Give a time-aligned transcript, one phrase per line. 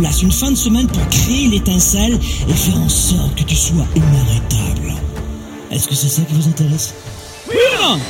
[0.00, 2.18] place, une fin de semaine pour créer l'étincelle
[2.48, 4.94] et faire en sorte que tu sois inarrêtable.
[5.70, 6.94] Est-ce que c'est ça qui vous intéresse?
[7.48, 8.00] Oui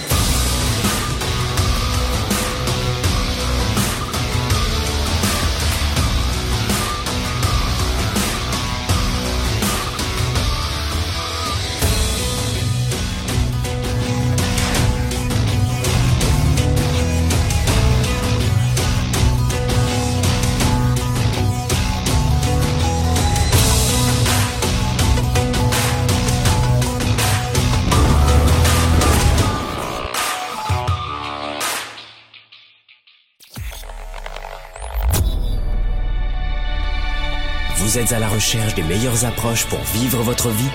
[38.12, 40.70] à la recherche des meilleures approches pour vivre votre vie?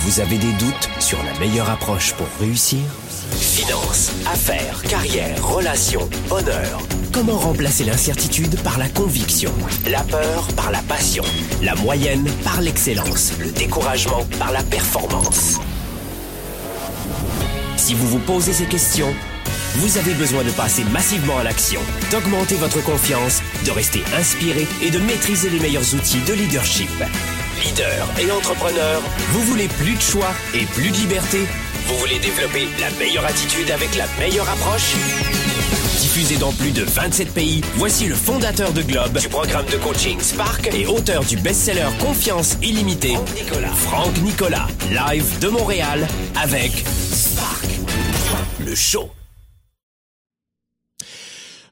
[0.00, 2.80] Vous avez des doutes sur la meilleure approche pour réussir?
[3.38, 6.80] Finances, affaires, carrière, relations, honneur.
[7.12, 9.52] Comment remplacer l'incertitude par la conviction
[9.86, 11.24] La peur par la passion
[11.62, 15.60] La moyenne par l'excellence Le découragement par la performance?
[17.76, 19.14] Si vous vous posez ces questions,
[19.76, 24.90] vous avez besoin de passer massivement à l'action, d'augmenter votre confiance, de rester inspiré et
[24.90, 26.90] de maîtriser les meilleurs outils de leadership.
[27.64, 31.40] Leader et entrepreneur, vous voulez plus de choix et plus de liberté?
[31.86, 34.94] Vous voulez développer la meilleure attitude avec la meilleure approche?
[36.00, 40.20] Diffusé dans plus de 27 pays, voici le fondateur de Globe, du programme de coaching
[40.20, 43.72] Spark et auteur du best-seller Confiance illimitée, Franck Nicolas.
[43.72, 47.66] Franck Nicolas, live de Montréal avec Spark,
[48.66, 49.10] le show.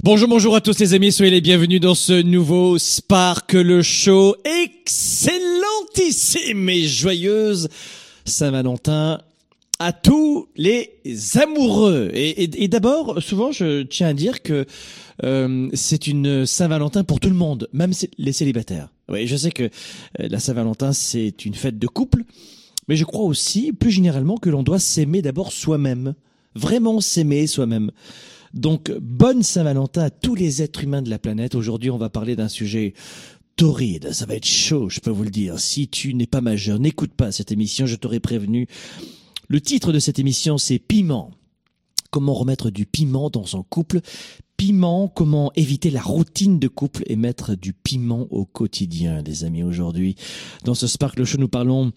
[0.02, 4.34] Bonjour, bonjour à tous les amis, soyez les bienvenus dans ce nouveau Spark le Show.
[4.64, 7.68] Excellentissime et joyeuse
[8.24, 9.20] Saint-Valentin
[9.78, 10.88] à tous les
[11.34, 12.10] amoureux.
[12.14, 14.64] Et, d'abord, souvent, je tiens à dire que
[15.22, 18.88] euh, c'est une Saint-Valentin pour tout le monde, même les célibataires.
[19.10, 19.68] Oui, je sais que euh,
[20.16, 22.24] la Saint-Valentin, c'est une fête de couple,
[22.88, 26.14] mais je crois aussi, plus généralement, que l'on doit s'aimer d'abord soi-même.
[26.54, 27.90] Vraiment s'aimer soi-même.
[28.54, 31.54] Donc, bonne Saint-Valentin à tous les êtres humains de la planète.
[31.54, 32.94] Aujourd'hui, on va parler d'un sujet
[33.56, 34.12] torride.
[34.12, 35.60] Ça va être chaud, je peux vous le dire.
[35.60, 38.66] Si tu n'es pas majeur, n'écoute pas cette émission, je t'aurais prévenu.
[39.48, 41.30] Le titre de cette émission, c'est Piment.
[42.10, 44.00] Comment remettre du piment dans son couple?
[44.56, 49.62] Piment, comment éviter la routine de couple et mettre du piment au quotidien, les amis.
[49.62, 50.16] Aujourd'hui,
[50.64, 51.92] dans ce Sparkle Show, nous parlons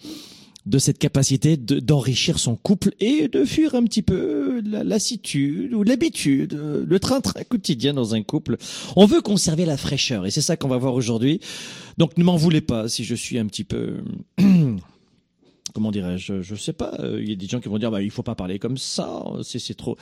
[0.66, 5.74] de cette capacité de- d'enrichir son couple et de fuir un petit peu la lassitude
[5.74, 8.58] ou l'habitude, euh, le train-train quotidien dans un couple.
[8.96, 11.40] On veut conserver la fraîcheur et c'est ça qu'on va voir aujourd'hui.
[11.98, 13.98] Donc ne m'en voulez pas si je suis un petit peu...
[15.74, 16.94] Comment dirais-je Je sais pas.
[17.00, 18.78] euh, Il y a des gens qui vont dire bah il faut pas parler comme
[18.78, 19.24] ça.
[19.44, 19.98] C'est trop.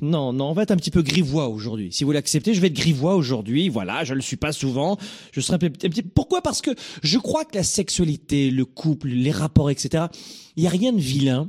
[0.00, 0.46] Non non.
[0.50, 1.92] On va être un petit peu grivois aujourd'hui.
[1.92, 3.68] Si vous l'acceptez, je vais être grivois aujourd'hui.
[3.68, 4.98] Voilà, je le suis pas souvent.
[5.30, 6.42] Je serai un petit- Pourquoi?
[6.42, 6.70] Parce que
[7.04, 10.06] je crois que la sexualité, le couple, les rapports, etc.
[10.56, 11.48] Il y a rien de vilain.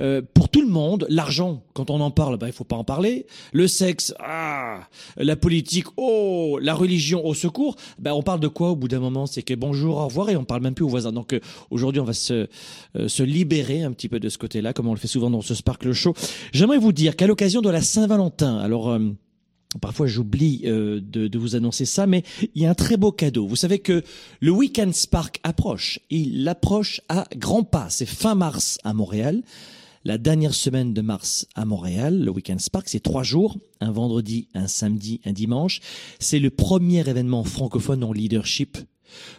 [0.00, 2.84] Euh, pour tout le monde, l'argent, quand on en parle, bah, il faut pas en
[2.84, 3.26] parler.
[3.52, 7.76] Le sexe, ah, la politique, oh, la religion, au secours.
[7.98, 9.26] Bah, on parle de quoi au bout d'un moment?
[9.26, 11.12] C'est que bonjour, au revoir, et on parle même plus aux voisins.
[11.12, 11.40] Donc euh,
[11.70, 12.48] aujourd'hui, on va se
[12.96, 15.42] euh, se libérer un petit peu de ce côté-là, comme on le fait souvent dans
[15.42, 16.14] ce Sparkle Show.
[16.52, 18.90] J'aimerais vous dire qu'à l'occasion de la Saint-Valentin, alors.
[18.90, 18.98] euh,
[19.80, 22.22] Parfois, j'oublie euh, de, de vous annoncer ça, mais
[22.54, 23.48] il y a un très beau cadeau.
[23.48, 24.04] Vous savez que
[24.38, 25.98] le Weekend Spark approche.
[26.10, 27.88] Il approche à grands pas.
[27.90, 29.42] C'est fin mars à Montréal.
[30.06, 34.48] La dernière semaine de mars à Montréal, le Weekend Spark, c'est trois jours, un vendredi,
[34.52, 35.80] un samedi, un dimanche.
[36.18, 38.76] C'est le premier événement francophone en leadership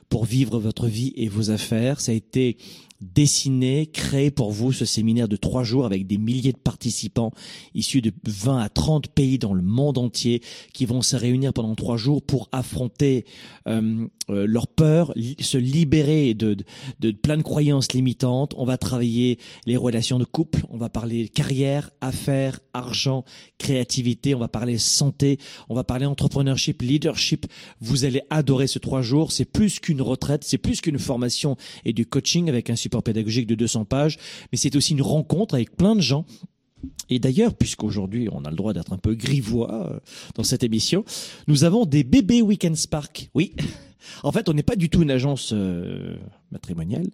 [0.09, 2.01] pour vivre votre vie et vos affaires.
[2.01, 2.57] Ça a été
[3.01, 7.31] dessiné, créé pour vous ce séminaire de trois jours avec des milliers de participants
[7.73, 10.41] issus de 20 à 30 pays dans le monde entier
[10.73, 13.25] qui vont se réunir pendant trois jours pour affronter
[13.67, 16.63] euh, euh, leurs peurs, li- se libérer de, de,
[16.99, 18.53] de plein de croyances limitantes.
[18.57, 23.23] On va travailler les relations de couple, on va parler carrière, affaires, argent,
[23.57, 25.37] créativité, on va parler santé,
[25.69, 27.45] on va parler entrepreneurship, leadership.
[27.81, 29.31] Vous allez adorer ce trois jours.
[29.31, 33.47] C'est plus qu'une retraite, c'est plus qu'une formation et du coaching avec un support pédagogique
[33.47, 34.17] de 200 pages,
[34.51, 36.25] mais c'est aussi une rencontre avec plein de gens.
[37.09, 39.99] Et d'ailleurs, puisqu'aujourd'hui on a le droit d'être un peu grivois euh,
[40.35, 41.03] dans cette émission,
[41.47, 43.29] nous avons des bébés Weekend Spark.
[43.33, 43.55] Oui,
[44.23, 46.15] en fait, on n'est pas du tout une agence euh,
[46.51, 47.07] matrimoniale.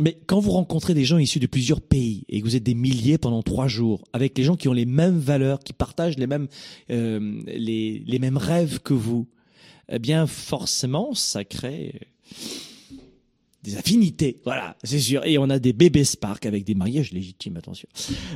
[0.00, 2.74] Mais quand vous rencontrez des gens issus de plusieurs pays et que vous êtes des
[2.74, 6.26] milliers pendant trois jours, avec les gens qui ont les mêmes valeurs, qui partagent les
[6.26, 6.48] mêmes,
[6.90, 9.28] euh, les, les mêmes rêves que vous,
[9.88, 12.00] eh bien forcément, ça crée
[13.64, 15.24] des affinités, voilà, c'est sûr.
[15.24, 17.88] Et on a des bébés Spark avec des mariages légitimes, attention.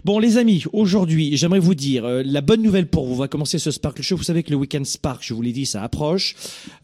[0.04, 3.28] Bon, les amis, aujourd'hui, j'aimerais vous dire, euh, la bonne nouvelle pour vous, on va
[3.28, 4.16] commencer ce Sparkle Show.
[4.16, 6.34] Vous savez que le Weekend Spark, je vous l'ai dit, ça approche.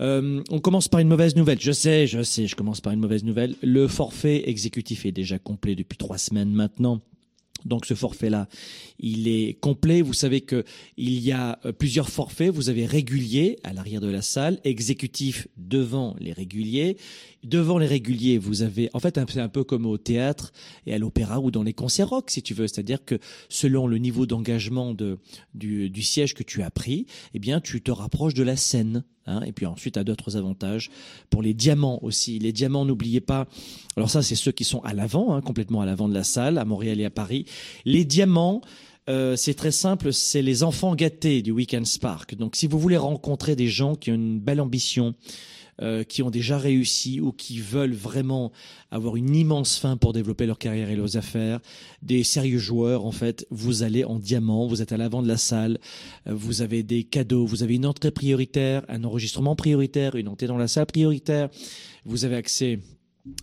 [0.02, 1.58] Euh, on commence par une mauvaise nouvelle.
[1.58, 3.54] Je sais, je sais, je commence par une mauvaise nouvelle.
[3.62, 7.00] Le forfait exécutif est déjà complet depuis trois semaines maintenant.
[7.64, 8.48] Donc ce forfait-là,
[8.98, 10.02] il est complet.
[10.02, 10.64] Vous savez que
[10.96, 12.50] il y a euh, plusieurs forfaits.
[12.50, 16.96] Vous avez régulier à l'arrière de la salle, exécutif devant les réguliers.
[17.42, 20.52] Devant les réguliers, vous avez, en fait, c'est un peu comme au théâtre
[20.86, 22.66] et à l'opéra ou dans les concerts rock, si tu veux.
[22.66, 23.18] C'est-à-dire que
[23.50, 25.18] selon le niveau d'engagement de,
[25.52, 29.04] du, du siège que tu as pris, eh bien, tu te rapproches de la scène.
[29.26, 30.90] Hein, et puis ensuite, à d'autres avantages.
[31.30, 32.38] Pour les diamants aussi.
[32.38, 33.46] Les diamants, n'oubliez pas.
[33.96, 36.58] Alors ça, c'est ceux qui sont à l'avant, hein, complètement à l'avant de la salle,
[36.58, 37.46] à Montréal et à Paris.
[37.84, 38.60] Les diamants,
[39.08, 42.34] euh, c'est très simple, c'est les enfants gâtés du Weekend Spark.
[42.34, 45.14] Donc si vous voulez rencontrer des gens qui ont une belle ambition,
[45.82, 48.52] euh, qui ont déjà réussi ou qui veulent vraiment
[48.92, 51.58] avoir une immense fin pour développer leur carrière et leurs affaires,
[52.00, 55.36] des sérieux joueurs en fait, vous allez en diamant, vous êtes à l'avant de la
[55.36, 55.80] salle,
[56.28, 60.46] euh, vous avez des cadeaux, vous avez une entrée prioritaire, un enregistrement prioritaire, une entrée
[60.46, 61.48] dans la salle prioritaire,
[62.04, 62.78] vous avez accès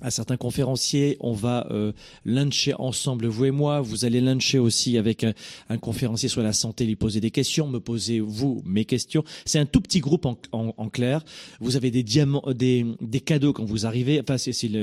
[0.02, 1.92] à certains conférenciers, on va euh,
[2.24, 3.82] luncher ensemble, vous et moi.
[3.82, 5.34] Vous allez luncher aussi avec un,
[5.70, 9.24] un, conférencier sur la santé, lui poser des questions, me poser vous mes questions.
[9.46, 11.24] C'est un tout petit groupe en, clair.
[11.60, 14.22] Vous avez des diamants, des, des cadeaux quand vous arrivez.
[14.22, 14.36] Enfin,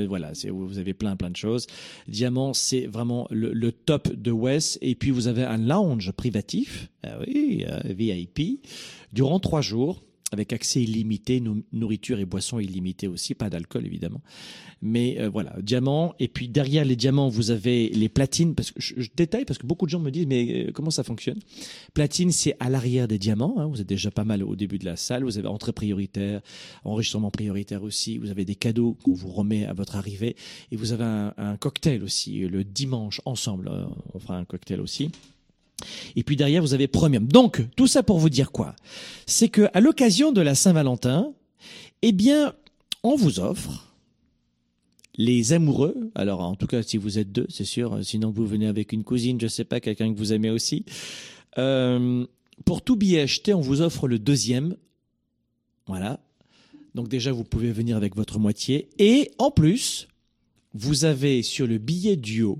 [0.08, 1.66] voilà, vous avez plein plein de choses.
[2.08, 4.78] Diamant, c'est vraiment le, top de West.
[4.82, 8.60] Et puis vous avez un lounge privatif, ah oui, euh, VIP,
[9.12, 10.02] durant trois jours
[10.32, 11.42] avec accès illimité,
[11.72, 14.20] nourriture et boissons illimitées aussi, pas d'alcool évidemment.
[14.82, 16.14] Mais euh, voilà, diamants.
[16.18, 18.54] Et puis derrière les diamants, vous avez les platines.
[18.54, 21.02] Parce que je, détaille parce que beaucoup de gens me disent mais euh, comment ça
[21.02, 21.38] fonctionne?
[21.94, 23.54] Platine, c'est à l'arrière des diamants.
[23.58, 25.24] Hein, vous êtes déjà pas mal au début de la salle.
[25.24, 26.42] Vous avez entrée prioritaire,
[26.84, 28.18] enregistrement prioritaire aussi.
[28.18, 30.36] Vous avez des cadeaux qu'on vous remet à votre arrivée.
[30.70, 33.68] Et vous avez un, un cocktail aussi le dimanche ensemble.
[33.68, 33.84] Euh,
[34.14, 35.10] on fera un cocktail aussi.
[36.16, 37.26] Et puis derrière, vous avez Premium.
[37.26, 38.74] Donc, tout ça pour vous dire quoi?
[39.26, 41.32] C'est que à l'occasion de la Saint-Valentin,
[42.02, 42.54] eh bien,
[43.02, 43.88] on vous offre
[45.16, 46.10] les amoureux.
[46.14, 47.98] Alors, en tout cas, si vous êtes deux, c'est sûr.
[48.02, 50.84] Sinon, vous venez avec une cousine, je sais pas, quelqu'un que vous aimez aussi.
[51.58, 52.24] Euh,
[52.64, 54.76] pour tout billet acheté, on vous offre le deuxième.
[55.86, 56.20] Voilà.
[56.94, 58.88] Donc déjà, vous pouvez venir avec votre moitié.
[58.98, 60.08] Et en plus,
[60.74, 62.58] vous avez sur le billet duo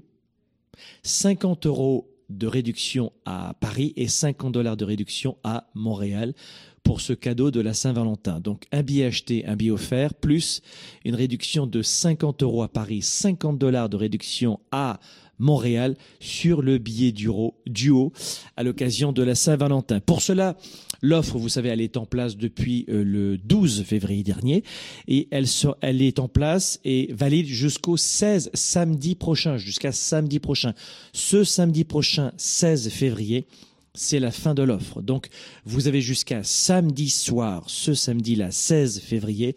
[1.03, 6.35] 50 euros de réduction à Paris et 50 dollars de réduction à Montréal
[6.83, 8.41] pour ce cadeau de la Saint-Valentin.
[8.41, 10.63] Donc un billet acheté, un billet offert, plus
[11.05, 14.99] une réduction de 50 euros à Paris, 50 dollars de réduction à
[15.39, 18.13] Montréal sur le billet duo, duo
[18.57, 20.01] à l'occasion de la Saint-Valentin.
[20.01, 20.57] Pour cela,
[21.03, 24.63] l'offre, vous savez, elle est en place depuis euh, le 12 février dernier
[25.07, 25.47] et elle,
[25.81, 30.75] elle est en place et valide jusqu'au 16 samedi prochain, jusqu'à samedi prochain.
[31.13, 33.47] Ce samedi prochain, 16 février,
[33.95, 35.03] c'est la fin de l'offre.
[35.03, 35.29] Donc,
[35.65, 39.57] vous avez jusqu'à samedi soir, ce samedi-là, 16 février,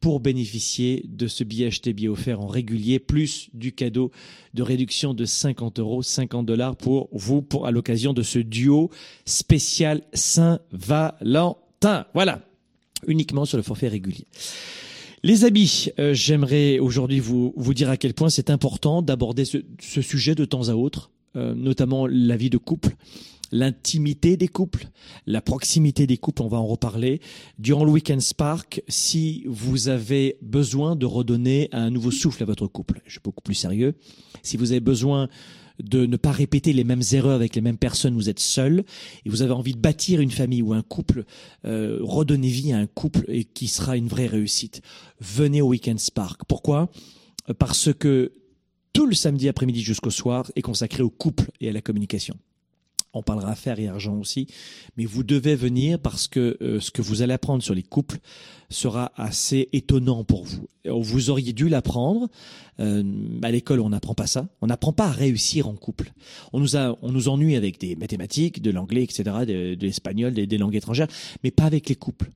[0.00, 4.10] pour bénéficier de ce billet acheté billet offert en régulier, plus du cadeau
[4.54, 8.90] de réduction de 50 euros, 50 dollars pour vous, pour, à l'occasion de ce duo
[9.26, 12.06] spécial Saint-Valentin.
[12.14, 12.40] Voilà.
[13.06, 14.26] Uniquement sur le forfait régulier.
[15.22, 19.58] Les amis, euh, j'aimerais aujourd'hui vous, vous dire à quel point c'est important d'aborder ce,
[19.78, 22.96] ce, sujet de temps à autre, euh, notamment la vie de couple
[23.52, 24.88] l'intimité des couples,
[25.26, 27.20] la proximité des couples, on va en reparler.
[27.58, 32.66] Durant le Weekend Spark, si vous avez besoin de redonner un nouveau souffle à votre
[32.66, 33.94] couple, je suis beaucoup plus sérieux,
[34.42, 35.28] si vous avez besoin
[35.82, 38.84] de ne pas répéter les mêmes erreurs avec les mêmes personnes, vous êtes seul
[39.24, 41.24] et vous avez envie de bâtir une famille ou un couple,
[41.64, 44.82] euh, redonner vie à un couple et qui sera une vraie réussite.
[45.20, 46.42] Venez au Weekend Spark.
[46.46, 46.90] Pourquoi?
[47.58, 48.32] Parce que
[48.92, 52.36] tout le samedi après-midi jusqu'au soir est consacré au couple et à la communication.
[53.12, 54.46] On parlera affaires et argent aussi,
[54.96, 58.18] mais vous devez venir parce que euh, ce que vous allez apprendre sur les couples
[58.68, 60.68] sera assez étonnant pour vous.
[60.84, 62.28] Vous auriez dû l'apprendre.
[62.78, 63.02] Euh,
[63.42, 64.48] à l'école, on n'apprend pas ça.
[64.60, 66.12] On n'apprend pas à réussir en couple.
[66.52, 70.58] On nous on nous ennuie avec des mathématiques, de l'anglais, etc., de, l'espagnol, des, des
[70.58, 71.08] langues étrangères,
[71.42, 72.30] mais pas avec les couples.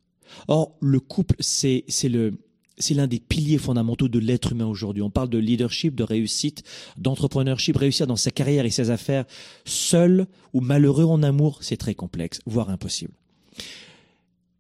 [0.49, 2.39] Or, le couple, c'est le,
[2.79, 5.03] c'est l'un des piliers fondamentaux de l'être humain aujourd'hui.
[5.03, 6.63] On parle de leadership, de réussite,
[6.97, 9.25] d'entrepreneurship, réussir dans sa carrière et ses affaires
[9.65, 13.13] seul ou malheureux en amour, c'est très complexe, voire impossible.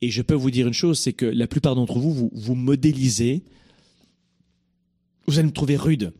[0.01, 3.43] Et je peux vous dire une chose, c'est que la plupart d'entre vous, vous, modélisez,
[5.27, 6.13] vous allez me trouver rude.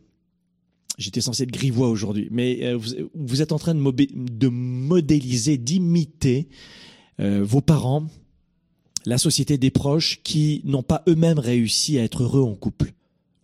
[0.97, 2.79] J'étais censé être grivois aujourd'hui, mais euh,
[3.13, 6.47] vous, êtes en train de, de modéliser, d'imiter
[7.19, 8.07] euh, vos parents,
[9.05, 12.93] la société des proches qui n'ont pas eux-mêmes réussi à être heureux en couple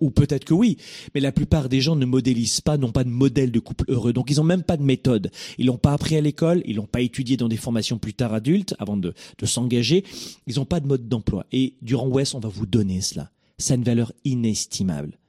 [0.02, 0.78] ou peut-être que oui,
[1.14, 4.12] mais la plupart des gens ne modélisent pas, n'ont pas de modèle de couple heureux,
[4.12, 5.32] donc ils n'ont même pas de méthode.
[5.60, 8.34] Ils l'ont pas appris à l'école, ils l'ont pas étudié dans des formations plus tard
[8.34, 10.04] adultes avant de, de s'engager.
[10.48, 11.46] Ils n'ont pas de mode d'emploi.
[11.52, 13.30] Et durant West, on va vous donner cela.
[13.70, 15.20] A une valeur inestimable,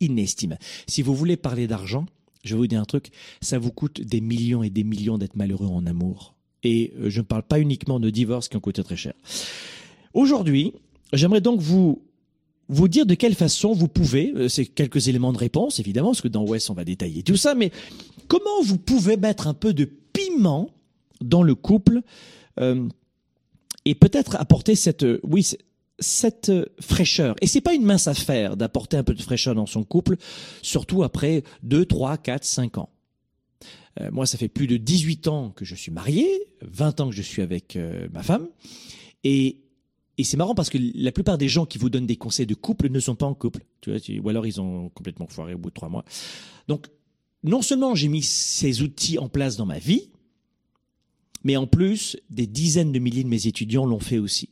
[0.00, 0.62] inestimable.
[0.86, 2.06] Si vous voulez parler d'argent,
[2.42, 3.10] je vais vous dire un truc,
[3.42, 6.34] ça vous coûte des millions et des millions d'être malheureux en amour.
[6.62, 9.12] Et euh, je ne parle pas uniquement de divorce qui ont coûté très cher.
[10.14, 10.74] Aujourd'hui,
[11.12, 12.02] j'aimerais donc vous
[12.68, 16.22] vous dire de quelle façon vous pouvez, euh, c'est quelques éléments de réponse évidemment, parce
[16.22, 17.70] que dans West on va détailler tout ça, mais
[18.28, 20.70] comment vous pouvez mettre un peu de piment
[21.20, 22.00] dans le couple
[22.60, 22.88] euh,
[23.84, 25.46] et peut-être apporter cette, euh, oui,
[25.98, 27.36] cette fraîcheur.
[27.40, 30.16] Et c'est pas une mince affaire d'apporter un peu de fraîcheur dans son couple,
[30.62, 32.88] surtout après 2, 3, 4, 5 ans.
[34.10, 36.26] moi, ça fait plus de 18 ans que je suis marié,
[36.62, 37.78] 20 ans que je suis avec
[38.12, 38.48] ma femme,
[39.22, 39.61] et,
[40.18, 42.54] et c'est marrant parce que la plupart des gens qui vous donnent des conseils de
[42.54, 43.64] couple ne sont pas en couple.
[43.80, 46.04] Tu vois, ou alors ils ont complètement foiré au bout de trois mois.
[46.68, 46.88] Donc,
[47.42, 50.10] non seulement j'ai mis ces outils en place dans ma vie,
[51.44, 54.50] mais en plus, des dizaines de milliers de mes étudiants l'ont fait aussi.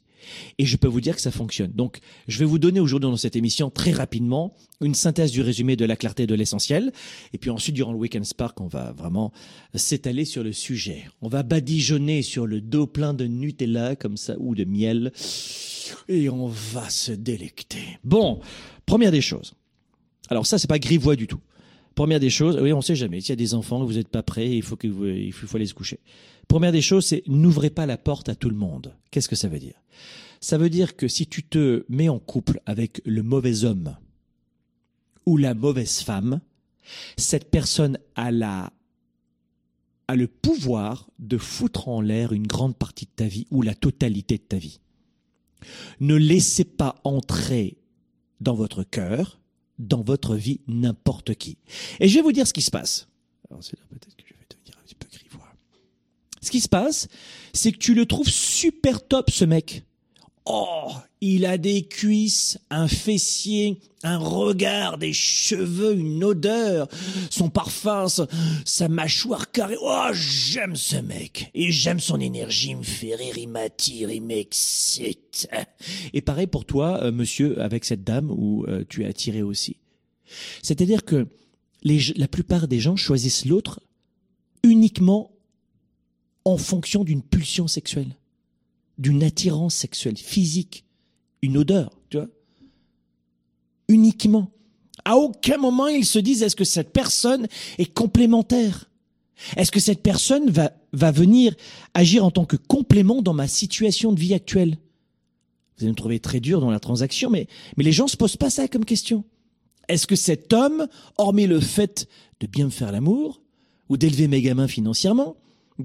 [0.59, 1.73] Et je peux vous dire que ça fonctionne.
[1.73, 1.99] Donc,
[2.29, 5.85] je vais vous donner aujourd'hui dans cette émission très rapidement une synthèse du résumé de
[5.85, 6.93] la clarté de l'essentiel.
[7.33, 9.33] Et puis ensuite, durant le Weekend Spark, on va vraiment
[9.75, 11.05] s'étaler sur le sujet.
[11.21, 15.13] On va badigeonner sur le dos plein de Nutella comme ça ou de miel.
[16.09, 17.99] Et on va se délecter.
[18.05, 18.41] Bon,
[18.87, 19.55] première des choses.
[20.29, 21.41] Alors ça, c'est pas grivois du tout.
[22.01, 23.21] Première des choses, oui, on sait jamais.
[23.21, 25.67] S'il y a des enfants, vous n'êtes pas prêts, il faut que vous, faut aller
[25.67, 26.01] se coucher.
[26.49, 28.97] Première des choses, c'est n'ouvrez pas la porte à tout le monde.
[29.11, 29.75] Qu'est-ce que ça veut dire?
[30.41, 33.99] Ça veut dire que si tu te mets en couple avec le mauvais homme
[35.27, 36.41] ou la mauvaise femme,
[37.19, 38.73] cette personne a la
[40.09, 43.75] a le pouvoir de foutre en l'air une grande partie de ta vie ou la
[43.75, 44.81] totalité de ta vie.
[46.01, 47.77] Ne laissez pas entrer
[48.41, 49.40] dans votre cœur,
[49.81, 51.59] dans votre vie, n'importe qui.
[51.99, 53.09] Et je vais vous dire ce qui se passe.
[53.51, 55.49] Alors c'est là peut-être que je vais devenir un petit peu grivois.
[56.41, 57.09] Ce qui se passe,
[57.53, 59.85] c'est que tu le trouves super top, ce mec.
[60.53, 60.91] Oh,
[61.21, 66.89] il a des cuisses, un fessier, un regard, des cheveux, une odeur,
[67.31, 68.07] son parfum,
[68.65, 69.77] sa, mâchoire carrée.
[69.81, 71.53] Oh, j'aime ce mec.
[71.55, 75.49] Et j'aime son énergie, il me fait rire, il m'attire, il m'excite.
[76.13, 79.77] Et pareil pour toi, euh, monsieur, avec cette dame où euh, tu es attiré aussi.
[80.63, 81.29] C'est-à-dire que
[81.85, 83.81] la plupart des gens choisissent l'autre
[84.65, 85.31] uniquement
[86.45, 88.17] en fonction d'une pulsion sexuelle
[89.01, 90.85] d'une attirance sexuelle physique,
[91.43, 92.29] une odeur, tu vois.
[93.89, 94.53] Uniquement.
[95.05, 98.91] À aucun moment ils se disent est-ce que cette personne est complémentaire?
[99.57, 101.55] Est-ce que cette personne va, venir
[101.95, 104.77] agir en tant que complément dans ma situation de vie actuelle?
[105.77, 108.37] Vous allez me trouver très dur dans la transaction, mais, mais les gens se posent
[108.37, 109.25] pas ça comme question.
[109.89, 112.07] Est-ce que cet homme, hormis le fait
[112.41, 113.41] de bien me faire l'amour,
[113.89, 115.37] ou d'élever mes gamins financièrement,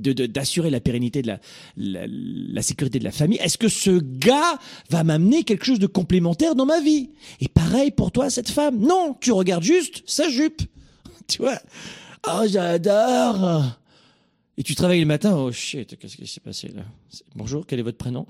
[0.01, 1.39] d'assurer la pérennité de la,
[1.77, 3.39] la, sécurité de la famille.
[3.39, 4.59] Est-ce que ce gars
[4.89, 7.09] va m'amener quelque chose de complémentaire dans ma vie?
[7.39, 8.79] Et pareil pour toi, cette femme.
[8.79, 10.61] Non, tu regardes juste sa jupe.
[11.27, 11.59] Tu vois?
[12.27, 13.63] Oh, j'adore
[14.57, 15.35] Et tu travailles le matin?
[15.35, 16.83] Oh shit, qu'est-ce qui s'est passé là?
[17.35, 18.27] Bonjour, quel est votre prénom?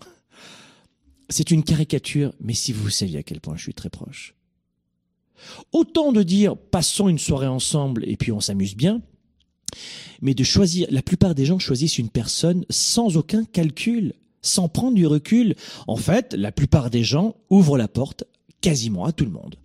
[1.30, 4.36] C'est une caricature, mais si vous saviez à quel point je suis très proche.
[5.72, 9.02] Autant de dire passons une soirée ensemble et puis on s'amuse bien,
[10.22, 14.96] mais de choisir, la plupart des gens choisissent une personne sans aucun calcul, sans prendre
[14.96, 15.56] du recul.
[15.88, 18.24] En fait, la plupart des gens ouvrent la porte
[18.62, 19.56] quasiment à tout le monde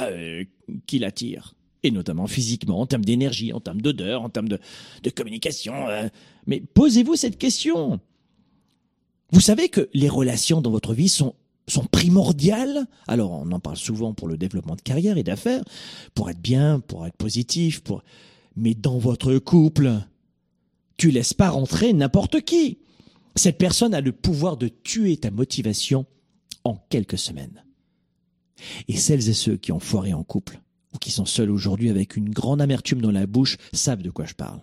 [0.00, 0.44] euh,
[0.86, 1.54] qui l'attire.
[1.82, 4.58] Et notamment physiquement, en termes d'énergie, en termes d'odeur, en termes de,
[5.14, 5.74] communication.
[5.88, 6.08] Euh.
[6.46, 8.00] Mais posez-vous cette question.
[9.32, 11.34] Vous savez que les relations dans votre vie sont
[11.66, 12.86] sont primordiales.
[13.08, 15.64] Alors, on en parle souvent pour le développement de carrière et d'affaires,
[16.14, 18.02] pour être bien, pour être positif, pour
[18.56, 19.92] mais dans votre couple,
[20.96, 22.78] tu laisses pas rentrer n'importe qui.
[23.36, 26.06] Cette personne a le pouvoir de tuer ta motivation
[26.62, 27.64] en quelques semaines.
[28.88, 30.60] Et celles et ceux qui ont foiré en couple,
[30.94, 34.24] ou qui sont seuls aujourd'hui avec une grande amertume dans la bouche, savent de quoi
[34.24, 34.60] je parle.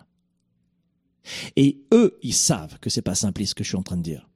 [1.55, 4.01] Et eux, ils savent que c'est pas simpliste ce que je suis en train de
[4.01, 4.29] dire.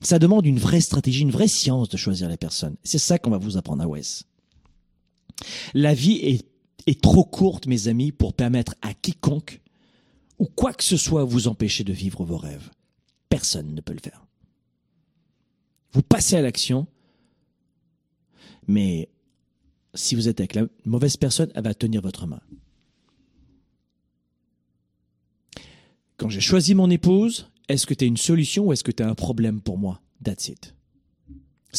[0.00, 2.76] Ça demande une vraie stratégie, une vraie science de choisir les personnes.
[2.84, 4.24] C'est ça qu'on va vous apprendre à Wes.
[5.74, 6.46] La vie est
[6.88, 9.60] est trop courte, mes amis, pour permettre à quiconque
[10.38, 12.70] ou quoi que ce soit vous empêcher de vivre vos rêves.
[13.28, 14.26] Personne ne peut le faire.
[15.92, 16.86] Vous passez à l'action,
[18.66, 19.08] mais
[19.94, 22.40] si vous êtes avec la mauvaise personne, elle va tenir votre main.
[26.16, 29.02] Quand j'ai choisi mon épouse, est-ce que tu as une solution ou est-ce que tu
[29.02, 30.00] as un problème pour moi?
[30.22, 30.74] That's it.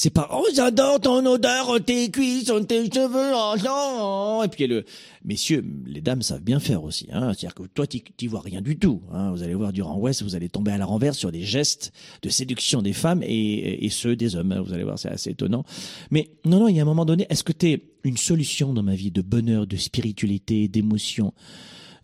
[0.02, 4.44] C'est pas oh j'adore ton odeur, tes cuisses, tes cheveux, oh, non.
[4.44, 4.86] Et puis le
[5.26, 7.08] messieurs, les dames savent bien faire aussi.
[7.12, 7.34] Hein.
[7.34, 9.02] C'est-à-dire que toi tu vois rien du tout.
[9.12, 9.32] Hein.
[9.32, 11.92] Vous allez voir durant West, vous allez tomber à la renverse sur des gestes
[12.22, 14.54] de séduction des femmes et, et ceux des hommes.
[14.54, 14.62] Hein.
[14.62, 15.66] Vous allez voir, c'est assez étonnant.
[16.12, 18.72] Mais non non, il y a un moment donné, est-ce que tu es une solution
[18.72, 21.34] dans ma vie de bonheur, de spiritualité, d'émotion,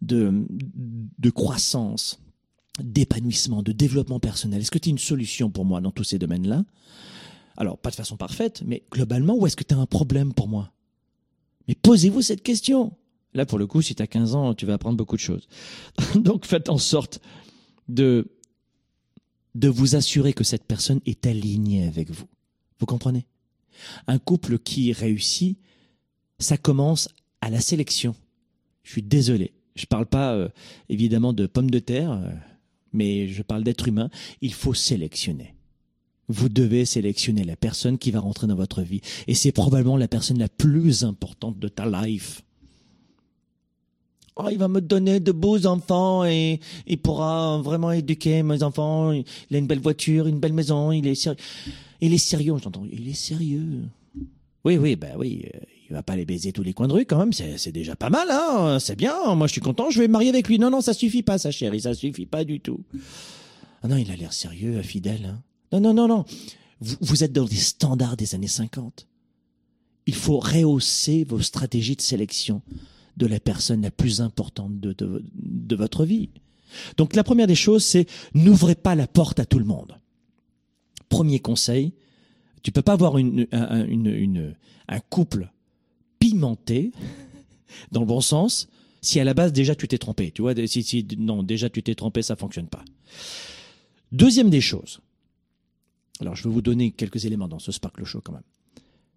[0.02, 0.46] de
[1.18, 2.20] de croissance,
[2.84, 4.60] d'épanouissement, de développement personnel?
[4.60, 6.66] Est-ce que tu es une solution pour moi dans tous ces domaines-là?
[7.58, 10.48] Alors, pas de façon parfaite, mais globalement, où est-ce que tu as un problème pour
[10.48, 10.72] moi?
[11.68, 12.94] Mais posez-vous cette question.
[13.34, 15.48] Là, pour le coup, si tu as 15 ans, tu vas apprendre beaucoup de choses.
[16.16, 17.22] Donc, faites en sorte
[17.88, 18.28] de,
[19.56, 22.28] de vous assurer que cette personne est alignée avec vous.
[22.80, 23.26] Vous comprenez?
[24.08, 25.58] Un couple qui réussit,
[26.40, 27.10] ça commence
[27.42, 28.16] à la sélection.
[28.84, 29.54] Je suis désolé.
[29.76, 30.50] Je parle pas euh,
[30.88, 32.30] évidemment de pommes de terre, euh,
[32.94, 34.10] mais je parle d'être humain.
[34.42, 35.55] Il faut sélectionner
[36.28, 39.02] vous devez sélectionner la personne qui va rentrer dans votre vie.
[39.28, 42.42] Et c'est probablement la personne la plus importante de ta life.
[44.38, 49.14] Oh, il va me donner de beaux enfants et il pourra vraiment éduquer mes enfants.
[49.14, 50.92] Il a une belle voiture, une belle maison.
[50.92, 51.38] Il est sérieux.
[52.02, 52.84] Il est sérieux, j'entends.
[52.92, 53.84] Il est sérieux.
[54.66, 55.46] Oui, oui, ben oui.
[55.56, 57.32] Euh, il va pas les baiser tous les coins de rue quand même.
[57.32, 58.78] C'est déjà pas mal, hein.
[58.80, 59.36] C'est bien.
[59.36, 59.90] Moi, je suis content.
[59.90, 60.60] Je vais me marier avec lui.
[60.60, 61.80] Non, non, ça suffit pas, sa chérie.
[61.80, 62.82] Ça suffit pas du tout.
[63.84, 65.28] Ah non, il a l'air sérieux, fidèle.
[65.28, 65.42] Hein.
[65.76, 66.26] Non, non, non, non.
[66.80, 69.08] Vous, êtes dans des standards des années 50.
[70.08, 72.62] Il faut rehausser vos stratégies de sélection
[73.18, 76.30] de la personne la plus importante de, de, votre vie.
[76.98, 80.00] Donc la première des choses, c'est n'ouvrez pas la porte à tout le monde.
[81.10, 81.94] Premier conseil,
[82.62, 84.56] tu peux pas avoir une, un, une,
[84.88, 85.50] un couple
[86.20, 86.92] pimenté,
[87.92, 88.68] dans le bon sens,
[89.02, 90.32] si à la base déjà tu t'es trompé.
[90.32, 92.84] Tu vois, si, si non, déjà tu t'es trompé, ça fonctionne pas.
[94.12, 95.00] Deuxième des choses,
[96.22, 98.44] alors, je vais vous donner quelques éléments dans ce Sparkle Show quand même.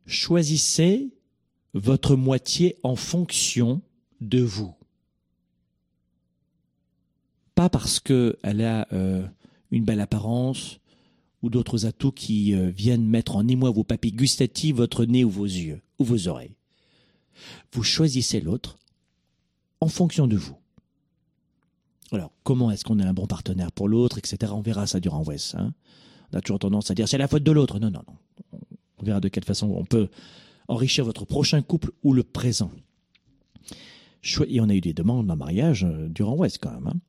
[0.07, 1.11] Choisissez
[1.75, 3.83] votre moitié en fonction
[4.21, 4.75] de vous.
[7.55, 9.27] Pas parce qu'elle a euh,
[9.71, 10.81] une belle apparence
[11.43, 15.31] ou d'autres atouts qui euh, viennent mettre en émoi vos papilles gustatives, votre nez ou
[15.31, 16.57] vos yeux ou vos oreilles.
[17.73, 18.79] Vous choisissez l'autre
[19.81, 20.57] en fonction de vous.
[22.11, 24.53] Alors, comment est-ce qu'on est un bon partenaire pour l'autre, etc.
[24.55, 25.55] On verra ça durant West.
[25.55, 25.75] Hein
[26.33, 27.79] on a toujours tendance à dire c'est la faute de l'autre.
[27.79, 28.61] Non, non, non.
[28.99, 30.09] On verra de quelle façon on peut
[30.67, 32.71] enrichir votre prochain couple ou le présent.
[34.49, 36.89] Et on a eu des demandes en mariage euh, durant West quand même.
[36.89, 37.01] Hein.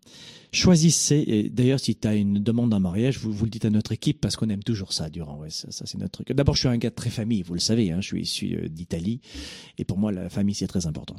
[0.52, 3.92] Choisissez, d'ailleurs si tu as une demande en mariage, vous, vous le dites à notre
[3.92, 5.70] équipe parce qu'on aime toujours ça durant West.
[5.72, 5.86] Ça.
[6.30, 8.56] D'abord je suis un gars de très famille, vous le savez, hein, je suis issu
[8.56, 9.22] euh, d'Italie
[9.78, 11.16] et pour moi la famille c'est très important.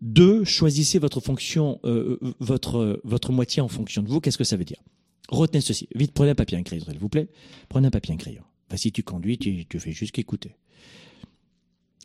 [0.00, 4.20] Deux, choisissez votre fonction, euh, votre moitié en fonction de vous.
[4.20, 4.82] Qu'est-ce que ça veut dire?
[5.28, 5.88] Retenez ceci.
[5.94, 7.28] Vite, prenez un papier et un crayon, s'il vous plaît.
[7.68, 8.42] Prenez un papier et un crayon.
[8.74, 10.56] si tu conduis, tu, tu fais juste qu'écouter.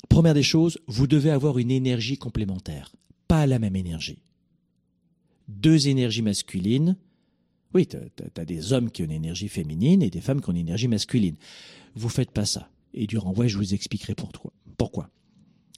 [0.09, 2.91] Première des choses, vous devez avoir une énergie complémentaire,
[3.27, 4.21] pas la même énergie.
[5.47, 6.97] Deux énergies masculines.
[7.73, 10.53] Oui, tu as, des hommes qui ont une énergie féminine et des femmes qui ont
[10.53, 11.35] une énergie masculine.
[11.95, 12.69] Vous faites pas ça.
[12.93, 14.51] Et durant ouais, je vous expliquerai pourquoi.
[14.77, 15.09] Pourquoi?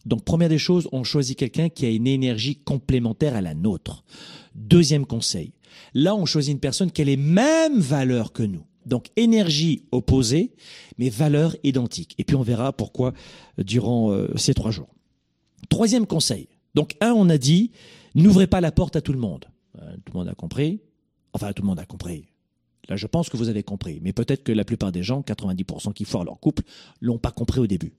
[0.06, 4.04] Donc, première des choses, on choisit quelqu'un qui a une énergie complémentaire à la nôtre.
[4.56, 5.54] Deuxième conseil,
[5.94, 8.66] là, on choisit une personne qui a les mêmes valeurs que nous.
[8.86, 10.52] Donc, énergie opposée,
[10.98, 12.16] mais valeurs identiques.
[12.18, 13.14] Et puis, on verra pourquoi
[13.60, 14.94] euh, durant euh, ces trois jours.
[15.70, 16.50] Troisième conseil.
[16.76, 17.72] Donc, un, on a dit,
[18.14, 19.46] n'ouvrez pas la porte à tout le monde.
[19.82, 20.82] Euh, tout le monde a compris.
[21.32, 22.28] Enfin, tout le monde a compris.
[22.90, 24.00] Là, je pense que vous avez compris.
[24.02, 26.64] Mais peut-être que la plupart des gens, 90% qui foirent leur couple,
[27.00, 27.94] l'ont pas compris au début.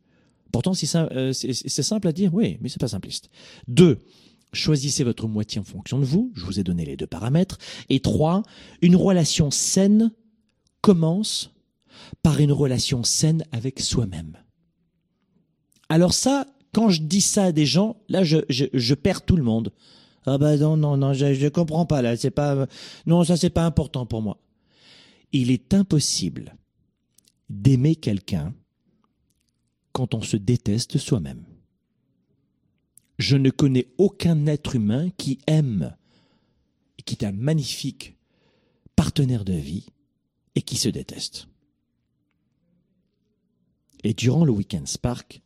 [0.54, 3.28] Pourtant, euh, c'est simple à dire, oui, mais c'est pas simpliste.
[3.66, 3.98] Deux,
[4.52, 6.30] choisissez votre moitié en fonction de vous.
[6.36, 7.58] Je vous ai donné les deux paramètres.
[7.88, 8.44] Et trois,
[8.80, 10.12] une relation saine
[10.80, 11.50] commence
[12.22, 14.36] par une relation saine avec soi-même.
[15.88, 19.42] Alors ça, quand je dis ça à des gens, là, je, je, perds tout le
[19.42, 19.72] monde.
[20.24, 22.16] Ah bah non, non, non, je, je comprends pas là.
[22.16, 22.68] C'est pas,
[23.06, 24.38] non, ça c'est pas important pour moi.
[25.32, 26.54] Il est impossible
[27.50, 28.54] d'aimer quelqu'un
[29.94, 31.44] quand on se déteste soi-même.
[33.18, 35.96] Je ne connais aucun être humain qui aime
[37.04, 38.16] qui est un magnifique
[38.96, 39.86] partenaire de vie
[40.54, 41.48] et qui se déteste.
[44.02, 45.40] Et durant le week-end Spark,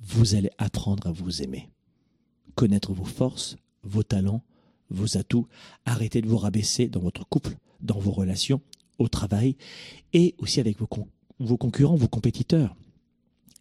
[0.00, 1.70] vous allez apprendre à vous aimer,
[2.54, 4.42] connaître vos forces, vos talents,
[4.90, 5.48] vos atouts,
[5.84, 8.60] arrêter de vous rabaisser dans votre couple, dans vos relations,
[8.98, 9.56] au travail
[10.12, 12.76] et aussi avec vos concurrents, vos compétiteurs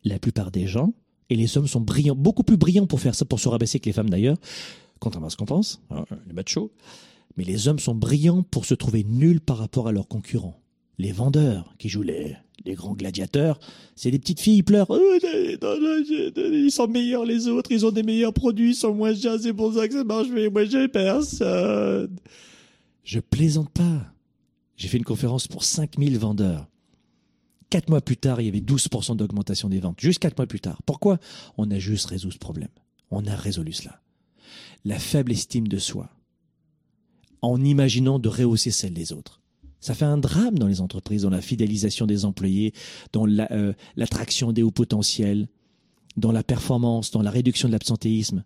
[0.03, 0.93] la plupart des gens,
[1.29, 3.85] et les hommes sont brillants, beaucoup plus brillants pour faire ça, pour se rabaisser que
[3.85, 4.37] les femmes d'ailleurs,
[4.99, 6.71] contrairement à ce qu'on pense, hein, les machos,
[7.37, 10.59] mais les hommes sont brillants pour se trouver nuls par rapport à leurs concurrents.
[10.97, 12.35] Les vendeurs qui jouent les,
[12.65, 13.59] les grands gladiateurs,
[13.95, 14.89] c'est des petites filles, ils pleurent.
[14.89, 19.39] Oh, ils sont meilleurs les autres, ils ont des meilleurs produits, ils sont moins chers,
[19.39, 22.15] c'est pour ça que ça marche, mais moi j'ai personne.
[23.03, 24.13] Je plaisante pas.
[24.75, 26.67] J'ai fait une conférence pour 5000 vendeurs.
[27.71, 29.99] Quatre mois plus tard, il y avait 12% d'augmentation des ventes.
[30.01, 30.81] Juste quatre mois plus tard.
[30.85, 31.19] Pourquoi?
[31.57, 32.67] On a juste résolu ce problème.
[33.11, 34.01] On a résolu cela.
[34.83, 36.09] La faible estime de soi.
[37.41, 39.39] En imaginant de rehausser celle des autres.
[39.79, 42.73] Ça fait un drame dans les entreprises, dans la fidélisation des employés,
[43.13, 45.47] dans euh, l'attraction des hauts potentiels,
[46.17, 48.43] dans la performance, dans la réduction de l'absentéisme.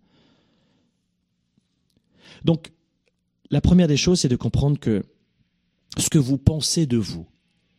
[2.43, 2.73] Donc,
[3.49, 5.03] la première des choses, c'est de comprendre que
[5.97, 7.25] ce que vous pensez de vous,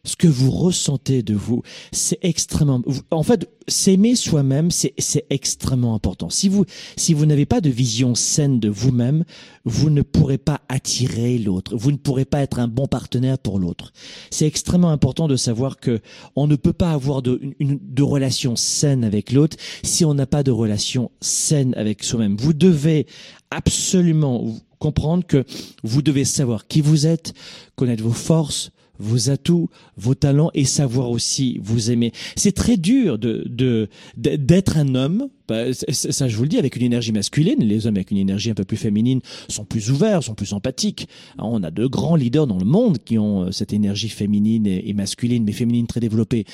[0.07, 2.81] ce que vous ressentez de vous, c'est extrêmement.
[3.11, 6.31] En fait, s'aimer soi-même, c'est extrêmement important.
[6.31, 6.65] Si vous
[6.97, 9.25] si vous n'avez pas de vision saine de vous-même,
[9.65, 11.77] vous ne pourrez pas attirer l'autre.
[11.77, 13.93] Vous ne pourrez pas être un bon partenaire pour l'autre.
[14.31, 16.01] C'est extrêmement important de savoir que
[16.37, 20.27] on ne peut pas avoir de une, de relation saine avec l'autre si on n'a
[20.27, 22.37] pas de relation saine avec soi-même.
[22.37, 23.07] Vous devez
[23.51, 25.45] absolument comprendre que
[25.83, 27.35] vous devez savoir qui vous êtes,
[27.75, 32.13] connaître vos forces, vos atouts, vos talents et savoir aussi vous aimer.
[32.37, 36.83] C'est très dur de d'être un homme bah, ça, je vous le dis, avec une
[36.83, 40.35] énergie masculine, les hommes avec une énergie un peu plus féminine sont plus ouverts, sont
[40.35, 41.09] plus empathiques.
[41.39, 44.93] on a de grands leaders dans le monde qui ont euh, cette énergie féminine et,
[44.93, 46.45] masculine, mais féminine très développée.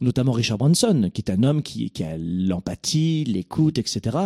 [0.00, 4.18] Notamment Richard Branson, qui est un homme qui, qui a l'empathie, l'écoute, etc.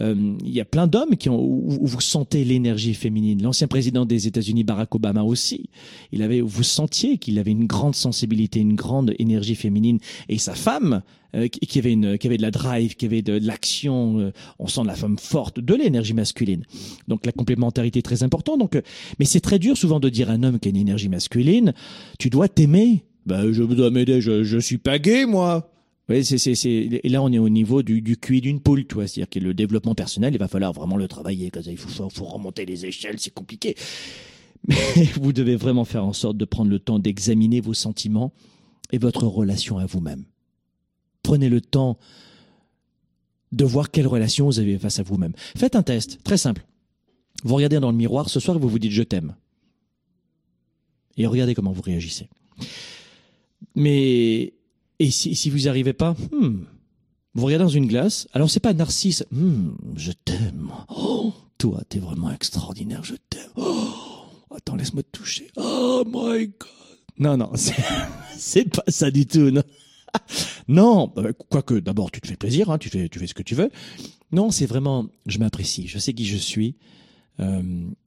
[0.00, 3.42] Euh, il y a plein d'hommes qui ont où, vous sentez l'énergie féminine.
[3.42, 5.70] L'ancien président des États-Unis, Barack Obama aussi,
[6.12, 9.98] il avait, vous sentiez qu'il avait une grande sensibilité, une grande énergie féminine,
[10.28, 11.02] et sa femme
[11.34, 14.20] euh, qui avait une, qui avait de la drive, qui avait de, l'action.
[14.20, 16.64] Euh, on sent la femme forte, de l'énergie masculine.
[17.08, 18.60] Donc la complémentarité est très importante.
[18.60, 18.82] Donc, euh,
[19.18, 21.74] mais c'est très dur souvent de dire à un homme qui a une énergie masculine,
[22.18, 23.04] tu dois t'aimer.
[23.26, 25.70] Ben, je dois m'aider, je, je suis pas gay, moi.
[26.08, 28.86] Oui, c'est, c'est, c'est, et là, on est au niveau du, du QI d'une poule,
[28.86, 29.08] tu vois.
[29.08, 31.50] C'est-à-dire que le développement personnel, il va falloir vraiment le travailler.
[31.66, 33.74] Il faut, faut remonter les échelles, c'est compliqué.
[34.68, 38.32] Mais vous devez vraiment faire en sorte de prendre le temps d'examiner vos sentiments
[38.92, 40.24] et votre relation à vous-même
[41.34, 41.98] prenez le temps
[43.50, 45.32] de voir quelle relation vous avez face à vous-même.
[45.56, 46.64] Faites un test, très simple.
[47.42, 49.34] Vous regardez dans le miroir ce soir, vous vous dites je t'aime.
[51.16, 52.28] Et regardez comment vous réagissez.
[53.74, 54.54] Mais,
[55.00, 56.66] et si, vous n'y arrivez pas, hmm,
[57.34, 60.70] vous regardez dans une glace, alors c'est pas narcisse, hmm, je t'aime.
[60.88, 63.50] Oh, toi, t'es vraiment extraordinaire, je t'aime.
[63.56, 63.92] Oh,
[64.54, 65.48] attends, laisse-moi te toucher.
[65.56, 66.68] Oh my god.
[67.18, 67.50] Non, non,
[68.36, 69.64] c'est pas ça du tout, non.
[70.68, 73.42] non, bah, quoique d'abord tu te fais plaisir, hein, tu fais tu fais ce que
[73.42, 73.70] tu veux.
[74.32, 76.76] Non, c'est vraiment, je m'apprécie, je sais qui je suis,
[77.40, 77.62] euh,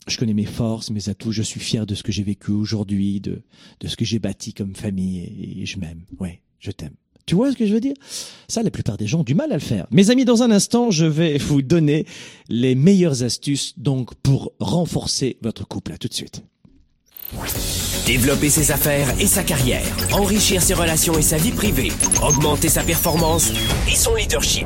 [0.08, 3.20] je connais mes forces, mes atouts, je suis fier de ce que j'ai vécu aujourd'hui,
[3.20, 3.42] de
[3.80, 6.02] de ce que j'ai bâti comme famille et, je m'aime.
[6.20, 6.94] Ouais, je t'aime.
[7.26, 7.96] Tu vois ce que je veux dire?
[8.48, 9.86] Ça, la plupart des gens ont du mal à le faire.
[9.92, 12.06] Mes amis, dans un instant, je vais vous donner
[12.48, 15.92] les meilleures astuces donc pour renforcer votre couple.
[15.92, 16.42] À tout de suite.
[18.08, 21.92] Développer ses affaires et sa carrière, enrichir ses relations et sa vie privée,
[22.24, 23.52] augmenter sa performance
[23.86, 24.66] et son leadership.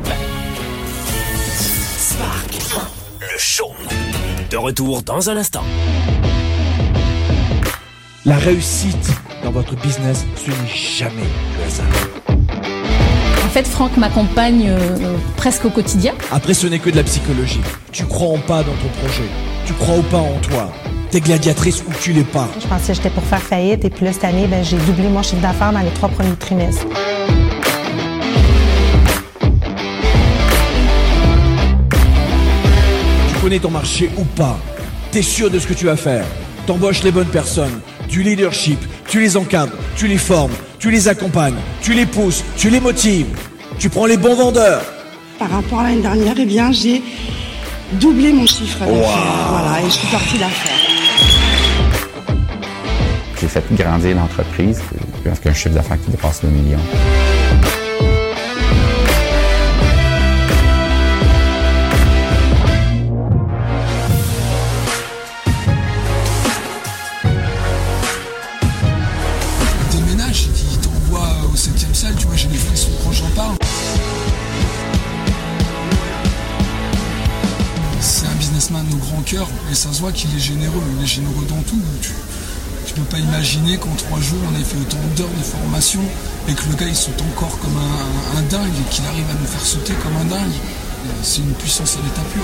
[1.98, 2.54] Spark,
[3.20, 3.72] le show.
[4.52, 5.64] De retour dans un instant.
[8.26, 9.10] La réussite
[9.44, 11.28] dans votre business, ce n'est jamais
[11.58, 11.88] le hasard.
[13.44, 16.14] En fait, Franck m'accompagne euh, presque au quotidien.
[16.32, 17.62] Après, ce n'est que de la psychologie.
[17.92, 19.28] Tu crois en pas dans ton projet.
[19.66, 20.72] Tu crois ou pas en toi.
[21.12, 22.48] T'es gladiatrice ou tu l'es pas.
[22.58, 25.10] Je pensais que j'étais pour faire faillite et puis là, cette année, ben, j'ai doublé
[25.10, 26.86] mon chiffre d'affaires dans les trois premiers trimestres.
[33.28, 34.58] Tu connais ton marché ou pas?
[35.12, 36.24] T'es sûr de ce que tu vas faire?
[36.66, 37.82] T'embauches les bonnes personnes.
[38.08, 38.80] Du leadership.
[39.10, 39.76] Tu les encadres.
[39.98, 40.54] Tu les formes.
[40.80, 41.60] Tu les accompagnes.
[41.82, 42.42] Tu les pousses.
[42.56, 43.28] Tu les motives.
[43.80, 44.82] Tu prends les bons vendeurs.
[45.38, 47.02] Par rapport à l'année dernière, eh bien, j'ai
[47.94, 49.50] doublé mon chiffre d'affaires.
[49.50, 50.72] Voilà, et je suis partie d'affaires.
[53.40, 54.82] J'ai fait grandir l'entreprise
[55.26, 56.80] avec un chiffre d'affaires qui dépasse le million.
[79.72, 81.82] Et ça se voit qu'il est généreux, il est généreux dans tout.
[82.86, 86.02] Je peux pas imaginer qu'en trois jours on ait fait autant d'heures de formation
[86.50, 89.48] et que le gars il saute encore comme un, dingue et qu'il arrive à nous
[89.48, 90.52] faire sauter comme un dingue.
[91.24, 92.44] C'est une puissance à l'état pur.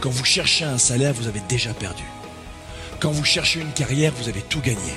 [0.00, 2.04] Quand vous cherchez un salaire, vous avez déjà perdu.
[2.98, 4.94] Quand vous cherchez une carrière, vous avez tout gagné.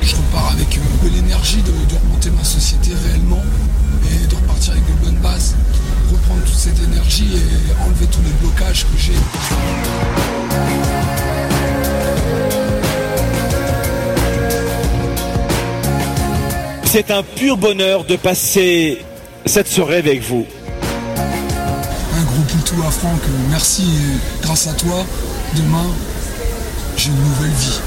[0.00, 3.42] Je repars avec euh, de l'énergie de, de remonter ma société réellement
[4.70, 5.54] avec de bonnes bases,
[6.10, 9.12] reprendre toute cette énergie et enlever tous les blocages que j'ai.
[16.84, 19.04] C'est un pur bonheur de passer
[19.44, 20.46] cette soirée avec vous.
[21.18, 25.04] Un gros poutou à Franck, merci et grâce à toi,
[25.56, 25.86] demain,
[26.96, 27.80] j'ai une nouvelle vie,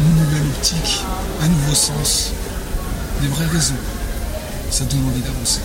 [0.00, 1.00] une nouvelle optique,
[1.42, 2.32] un nouveau sens,
[3.20, 3.74] des vraies raisons.
[4.70, 5.60] Ça donne envie d'avancer.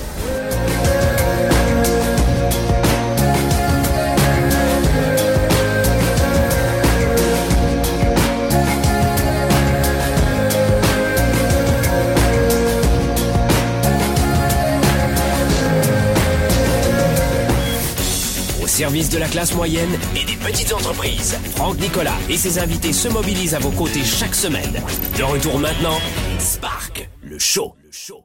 [18.78, 23.08] Service de la classe moyenne et des petites entreprises, Franck Nicolas et ses invités se
[23.08, 24.72] mobilisent à vos côtés chaque semaine.
[25.18, 25.98] De retour maintenant,
[26.38, 27.74] Spark, le show.
[27.84, 28.24] Le show.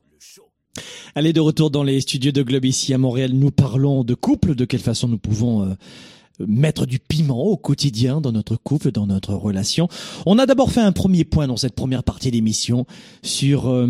[1.15, 4.55] Allez, de retour dans les studios de Globe ici à Montréal, nous parlons de couple,
[4.55, 5.75] de quelle façon nous pouvons euh,
[6.47, 9.89] mettre du piment au quotidien dans notre couple, dans notre relation?
[10.27, 12.85] On a d'abord fait un premier point dans cette première partie d'émission
[13.23, 13.89] sur euh,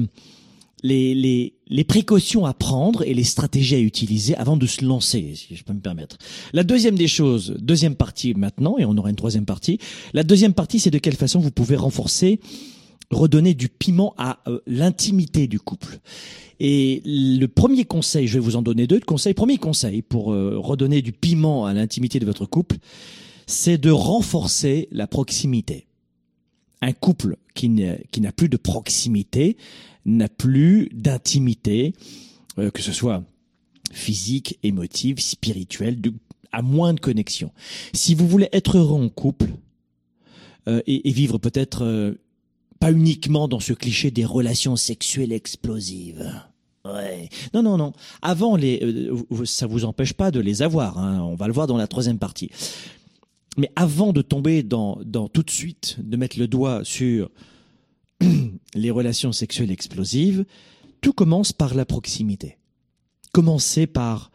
[0.82, 5.34] les, les, les précautions à prendre et les stratégies à utiliser avant de se lancer,
[5.34, 6.18] si je peux me permettre.
[6.52, 9.78] La deuxième des choses, deuxième partie maintenant, et on aura une troisième partie.
[10.12, 12.40] La deuxième partie, c'est de quelle façon vous pouvez renforcer
[13.12, 16.00] redonner du piment à euh, l'intimité du couple.
[16.60, 19.34] Et le premier conseil, je vais vous en donner deux de conseils.
[19.34, 22.76] Premier conseil pour euh, redonner du piment à l'intimité de votre couple,
[23.46, 25.86] c'est de renforcer la proximité.
[26.80, 29.56] Un couple qui n'a qui n'a plus de proximité
[30.04, 31.92] n'a plus d'intimité,
[32.58, 33.22] euh, que ce soit
[33.92, 36.14] physique, émotive, spirituelle, de-
[36.50, 37.50] à moins de connexion.
[37.92, 39.50] Si vous voulez être heureux en couple
[40.68, 42.14] euh, et, vivre peut-être euh,
[42.78, 46.30] pas uniquement dans ce cliché des relations sexuelles explosives.
[46.84, 47.28] Ouais.
[47.54, 47.92] Non, non, non.
[48.22, 50.98] Avant, les, euh, ça vous empêche pas de les avoir.
[50.98, 51.20] hein.
[51.22, 52.50] On va le voir dans la troisième partie.
[53.56, 57.30] Mais avant de tomber dans, dans tout de suite, de mettre le doigt sur
[58.74, 60.44] les relations sexuelles explosives,
[61.00, 62.58] tout commence par la proximité.
[63.32, 64.30] Commencez par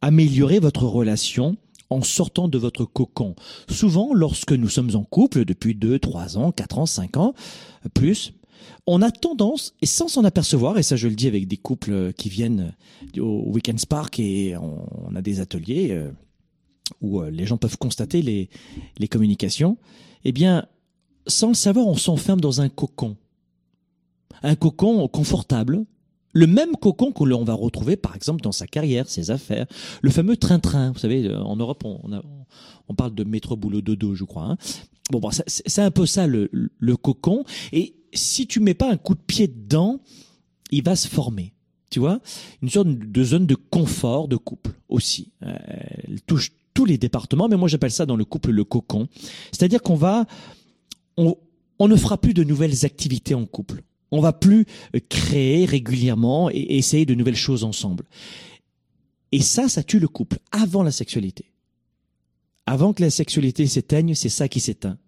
[0.00, 1.56] améliorer votre relation
[1.90, 3.34] en sortant de votre cocon.
[3.68, 7.34] Souvent, lorsque nous sommes en couple depuis 2, 3 ans, 4 ans, 5 ans,
[7.94, 8.32] plus,
[8.86, 12.12] on a tendance, et sans s'en apercevoir, et ça je le dis avec des couples
[12.14, 12.74] qui viennent
[13.18, 16.10] au Weekend Spark et on, a des ateliers euh,
[17.00, 19.76] où euh, les gens peuvent constater les communications,
[20.24, 20.66] eh bien,
[21.26, 23.16] sans le savoir, on s'enferme dans un cocon.
[24.42, 25.84] Un cocon confortable,
[26.32, 29.66] le même cocon que l'on va retrouver par exemple dans sa carrière, ses affaires,
[30.00, 30.92] le fameux train-train.
[30.92, 34.44] Vous savez, euh, en Europe, on, parle de métro boulot dodo, je crois.
[34.44, 34.56] hein.
[35.10, 37.44] Bon, c'est un peu ça le, le cocon.
[37.72, 40.00] Et si tu mets pas un coup de pied dedans,
[40.70, 41.52] il va se former.
[41.90, 42.20] Tu vois,
[42.62, 45.32] une sorte de zone de confort de couple aussi.
[45.42, 45.54] Euh,
[46.08, 49.08] elle touche tous les départements, mais moi j'appelle ça dans le couple le cocon.
[49.52, 50.24] C'est-à-dire qu'on va,
[51.16, 51.36] on,
[51.78, 53.82] on ne fera plus de nouvelles activités en couple.
[54.10, 58.04] On va plus euh, créer régulièrement et, essayer de nouvelles choses ensemble.
[59.32, 61.46] Et ça, ça tue le couple avant la sexualité.
[62.66, 64.98] Avant que la sexualité s'éteigne, c'est ça qui s'éteint.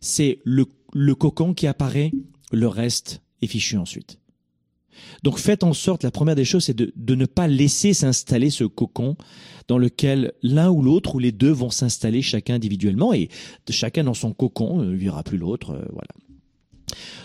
[0.00, 2.12] C'est le, le cocon qui apparaît,
[2.50, 4.18] le reste est fichu ensuite.
[5.22, 8.64] Donc faites en sorte, la première des choses, c'est de, ne pas laisser s'installer ce
[8.64, 9.16] cocon
[9.68, 13.28] dans lequel l'un ou l'autre ou les deux vont s'installer chacun individuellement et
[13.70, 15.72] chacun dans son cocon ne verra plus l'autre.
[15.72, 16.10] euh, voilà.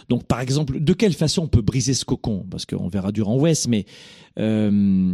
[0.09, 2.45] Donc par exemple, de quelle façon on peut briser ce cocon?
[2.49, 3.85] Parce qu'on verra durant West, mais
[4.39, 5.13] euh,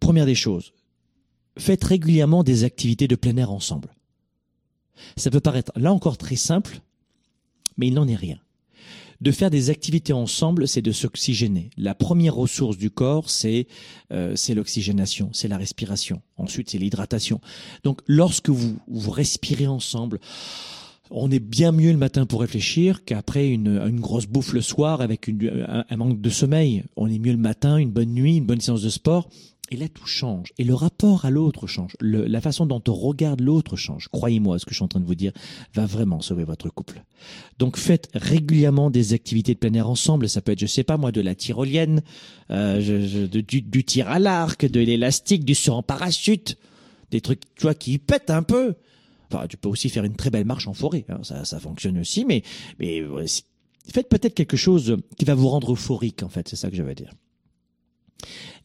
[0.00, 0.72] première des choses,
[1.58, 3.88] faites régulièrement des activités de plein air ensemble.
[5.16, 6.80] Ça peut paraître là encore très simple,
[7.76, 8.38] mais il n'en est rien.
[9.20, 11.70] De faire des activités ensemble, c'est de s'oxygéner.
[11.76, 13.66] La première ressource du corps, c'est
[14.12, 16.22] euh, l'oxygénation, c'est la respiration.
[16.36, 17.40] Ensuite, c'est l'hydratation.
[17.82, 20.20] Donc, lorsque vous vous respirez ensemble,
[21.10, 25.00] on est bien mieux le matin pour réfléchir qu'après une, une grosse bouffe le soir
[25.00, 26.84] avec une, un, un manque de sommeil.
[26.96, 29.28] On est mieux le matin, une bonne nuit, une bonne séance de sport.
[29.70, 30.52] Et là, tout change.
[30.56, 31.92] Et le rapport à l'autre change.
[32.00, 34.08] Le- la façon dont on regarde l'autre change.
[34.08, 35.32] Croyez-moi, ce que je suis en train de vous dire
[35.74, 37.04] va vraiment sauver votre couple.
[37.58, 40.28] Donc, faites régulièrement des activités de plein air ensemble.
[40.28, 42.00] Ça peut être, je sais pas moi, de la tyrolienne,
[42.50, 46.56] euh, je- je- du, du tir à l'arc, de l'élastique, du saut en parachute.
[47.10, 48.74] Des trucs, tu vois, qui pètent un peu.
[49.30, 51.04] Enfin, tu peux aussi faire une très belle marche en forêt.
[51.10, 52.24] hein, ça, ça fonctionne aussi.
[52.24, 52.42] Mais,
[52.78, 53.02] mais
[53.92, 56.48] faites peut-être quelque chose qui va vous rendre euphorique, en fait.
[56.48, 57.12] C'est ça que je veux dire.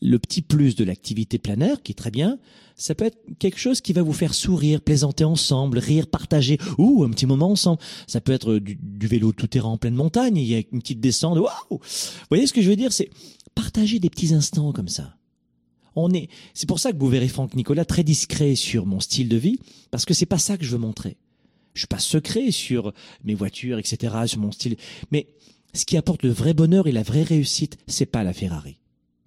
[0.02, 2.40] Le petit plus de l'activité plein air, qui est très bien,
[2.76, 7.04] ça peut être quelque chose qui va vous faire sourire, plaisanter ensemble, rire, partager, ou
[7.04, 7.80] un petit moment ensemble.
[8.08, 11.00] Ça peut être du, du vélo tout-terrain en pleine montagne, il y a une petite
[11.00, 11.80] descente, waouh Vous
[12.30, 12.92] voyez ce que je veux dire?
[12.92, 13.10] C'est
[13.56, 15.16] partager des petits instants comme ça.
[15.96, 19.30] On est, c'est pour ça que vous verrez Franck Nicolas très discret sur mon style
[19.30, 19.60] de vie,
[19.92, 21.18] parce que c'est pas ça que je veux montrer.
[21.74, 24.76] Je suis pas secret sur mes voitures, etc., sur mon style.
[25.12, 25.28] Mais
[25.74, 28.78] ce qui apporte le vrai bonheur et la vraie réussite, c'est pas la Ferrari.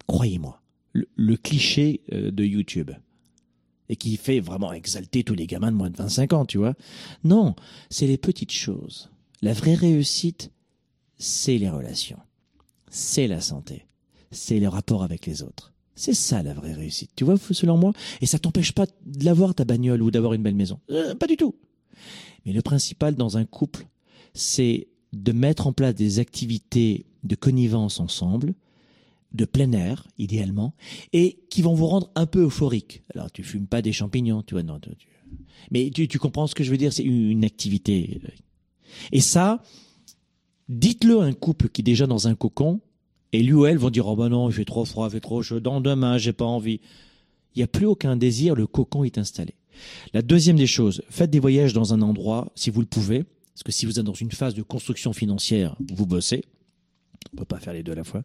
[0.07, 0.61] Croyez-moi.
[0.93, 2.91] Le, cliché euh, de YouTube.
[3.89, 6.73] Et qui fait vraiment exalter tous les gamins de moins de 25 ans, tu vois.
[7.23, 7.55] Non,
[7.89, 9.09] c'est les petites choses.
[9.41, 10.51] La vraie réussite,
[11.17, 12.19] c'est les relations.
[12.89, 13.85] C'est la santé.
[14.31, 15.73] C'est les rapports avec les autres.
[15.95, 17.91] C'est ça la vraie réussite, tu vois, selon moi.
[18.21, 20.79] Et ça t'empêche pas de l'avoir ta bagnole ou d'avoir une belle maison.
[20.91, 21.55] Euh, pas du tout.
[22.45, 23.87] Mais le principal dans un couple,
[24.33, 28.53] c'est de mettre en place des activités de connivence ensemble,
[29.33, 30.73] de plein air, idéalement,
[31.13, 33.03] et qui vont vous rendre un peu euphorique.
[33.13, 34.89] Alors, tu fumes pas des champignons, tu vois, non, tu...
[35.71, 38.21] mais tu, tu comprends ce que je veux dire, c'est une activité.
[38.23, 38.29] Euh.
[39.11, 39.61] Et ça,
[40.69, 42.81] dites-le à un couple qui est déjà dans un cocon,
[43.33, 45.19] et lui ou elle vont dire, oh ben non, il fait trop froid, il fait
[45.19, 46.79] trop chaud, dans demain, j'ai pas envie.
[47.55, 49.55] Il n'y a plus aucun désir, le cocon est installé.
[50.13, 53.63] La deuxième des choses, faites des voyages dans un endroit, si vous le pouvez, parce
[53.63, 56.43] que si vous êtes dans une phase de construction financière, vous bossez.
[57.33, 58.23] On peut pas faire les deux à la fois.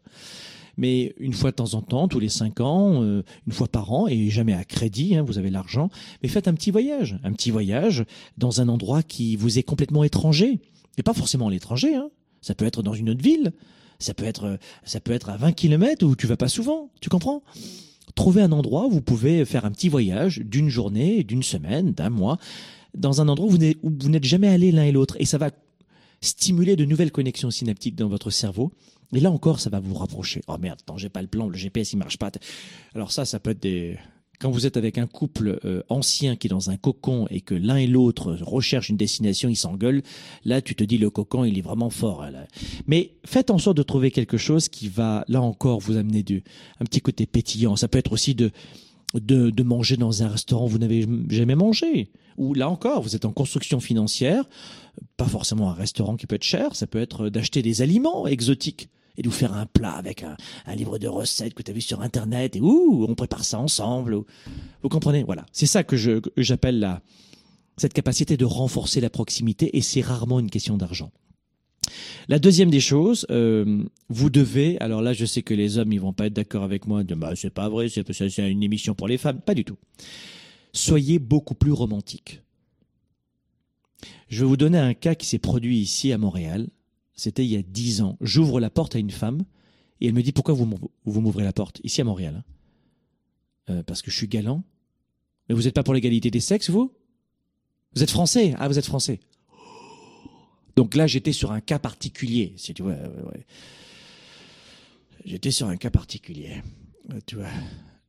[0.76, 3.92] Mais une fois de temps en temps, tous les cinq ans, euh, une fois par
[3.92, 5.90] an, et jamais à crédit, hein, vous avez l'argent,
[6.22, 8.04] mais faites un petit voyage, un petit voyage
[8.38, 10.60] dans un endroit qui vous est complètement étranger.
[10.98, 12.10] Et pas forcément à l'étranger, hein.
[12.40, 13.52] ça peut être dans une autre ville,
[13.98, 16.90] ça peut être, ça peut être à 20 km où tu vas pas souvent.
[17.00, 17.42] Tu comprends?
[18.14, 22.10] Trouvez un endroit où vous pouvez faire un petit voyage d'une journée, d'une semaine, d'un
[22.10, 22.38] mois,
[22.94, 25.16] dans un endroit où vous n'êtes jamais allé l'un et l'autre.
[25.18, 25.50] Et ça va
[26.20, 28.72] stimuler de nouvelles connexions synaptiques dans votre cerveau.
[29.14, 30.40] Et là encore, ça va vous rapprocher.
[30.48, 32.30] Oh merde, attends, j'ai pas le plan, le GPS il marche pas.
[32.94, 33.98] Alors ça, ça peut être des,
[34.42, 37.54] quand vous êtes avec un couple euh, ancien qui est dans un cocon et que
[37.54, 40.02] l'un et l'autre recherchent une destination, ils s'engueulent,
[40.44, 42.24] là tu te dis le cocon il est vraiment fort.
[42.24, 42.32] Hein,
[42.88, 46.42] Mais faites en sorte de trouver quelque chose qui va là encore vous amener du
[46.80, 47.76] un petit côté pétillant.
[47.76, 48.50] Ça peut être aussi de
[49.14, 52.10] de, de manger dans un restaurant où vous n'avez jamais mangé.
[52.38, 54.48] Ou là encore, vous êtes en construction financière,
[55.18, 58.88] pas forcément un restaurant qui peut être cher, ça peut être d'acheter des aliments exotiques
[59.16, 60.36] et de vous faire un plat avec un,
[60.74, 64.16] livre de recettes que tu as vu sur internet et ouh, on prépare ça ensemble.
[64.82, 65.22] Vous comprenez?
[65.22, 65.96] Voilà, c'est ça que
[66.36, 67.00] j'appelle
[67.76, 71.10] cette capacité de renforcer la proximité et c'est rarement une question d'argent.
[72.28, 76.00] La deuxième des choses, euh, vous devez, alors là je sais que les hommes ils
[76.00, 79.08] vont pas être d'accord avec moi, de bah c'est pas vrai, c'est une émission pour
[79.08, 79.76] les femmes, pas du tout.
[80.72, 82.40] Soyez beaucoup plus romantique.
[84.28, 86.68] Je vais vous donner un cas qui s'est produit ici à Montréal.
[87.14, 88.16] C'était il y a dix ans.
[88.20, 89.44] J'ouvre la porte à une femme
[90.00, 91.80] et elle me dit pourquoi vous m'ouvrez la porte?
[91.84, 92.36] Ici à Montréal
[93.68, 94.64] hein euh, Parce que je suis galant.
[95.48, 96.92] Mais vous n'êtes pas pour l'égalité des sexes, vous?
[97.94, 99.20] Vous êtes français Ah, vous êtes français.
[100.76, 102.82] Donc là, j'étais sur un cas particulier, si tu.
[105.24, 106.62] J'étais sur un cas particulier,
[107.10, 107.46] euh.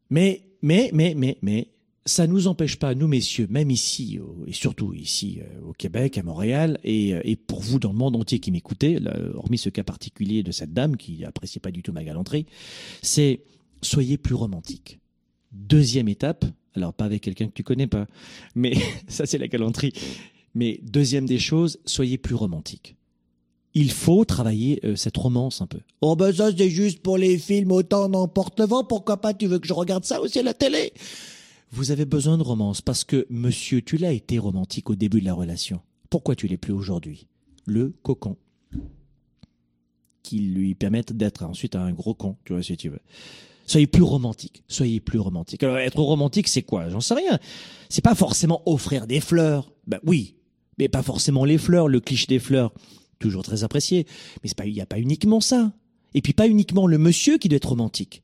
[0.10, 1.73] Mais, mais, mais, mais, mais,
[2.06, 6.24] ça nous empêche pas, nous messieurs, même ici, et surtout ici euh, au Québec, à
[6.24, 9.00] Montréal, et, euh, et pour vous dans le monde entier qui m'écoutez,
[9.36, 12.46] hormis ce cas particulier de cette dame qui n'appréciait pas du tout ma galanterie,
[13.02, 13.42] c'est
[13.82, 15.00] soyez plus romantique.
[15.52, 18.08] Deuxième étape, alors pas avec quelqu'un que tu connais pas,
[18.56, 18.74] mais
[19.08, 19.94] ça c'est la galanterie.
[20.56, 22.96] Mais deuxième des choses, soyez plus romantique.
[23.76, 25.80] Il faut travailler euh, cette romance un peu.
[26.02, 29.60] Oh ben ça c'est juste pour les films autant n'emporte vent, pourquoi pas tu veux
[29.60, 30.94] que je regarde ça aussi à la télé?
[31.74, 35.26] Vous avez besoin de romance parce que, monsieur, tu l'as été romantique au début de
[35.26, 35.82] la relation.
[36.12, 37.26] Pourquoi tu l'es plus aujourd'hui?
[37.66, 38.38] Le cocon.
[40.22, 43.00] Qui lui permettent d'être ensuite un gros con, tu vois, si tu veux.
[43.66, 44.64] Soyez plus romantique.
[44.68, 45.64] Soyez plus romantique.
[45.64, 46.90] Alors, être romantique, c'est quoi?
[46.90, 47.40] J'en sais rien.
[47.90, 49.74] C'est pas forcément offrir des fleurs.
[49.88, 50.36] Ben oui,
[50.78, 52.72] mais pas forcément les fleurs, le cliché des fleurs.
[53.18, 54.06] Toujours très apprécié.
[54.44, 55.74] Mais il n'y a pas uniquement ça.
[56.14, 58.22] Et puis pas uniquement le monsieur qui doit être romantique.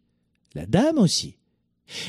[0.53, 1.38] La dame aussi.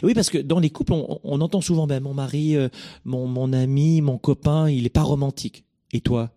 [0.03, 2.69] Oui, parce que dans les couples, on, entend souvent, ben, mon mari, euh,
[3.05, 5.65] mon, mon ami, mon copain, il est pas romantique.
[5.93, 6.31] Et toi?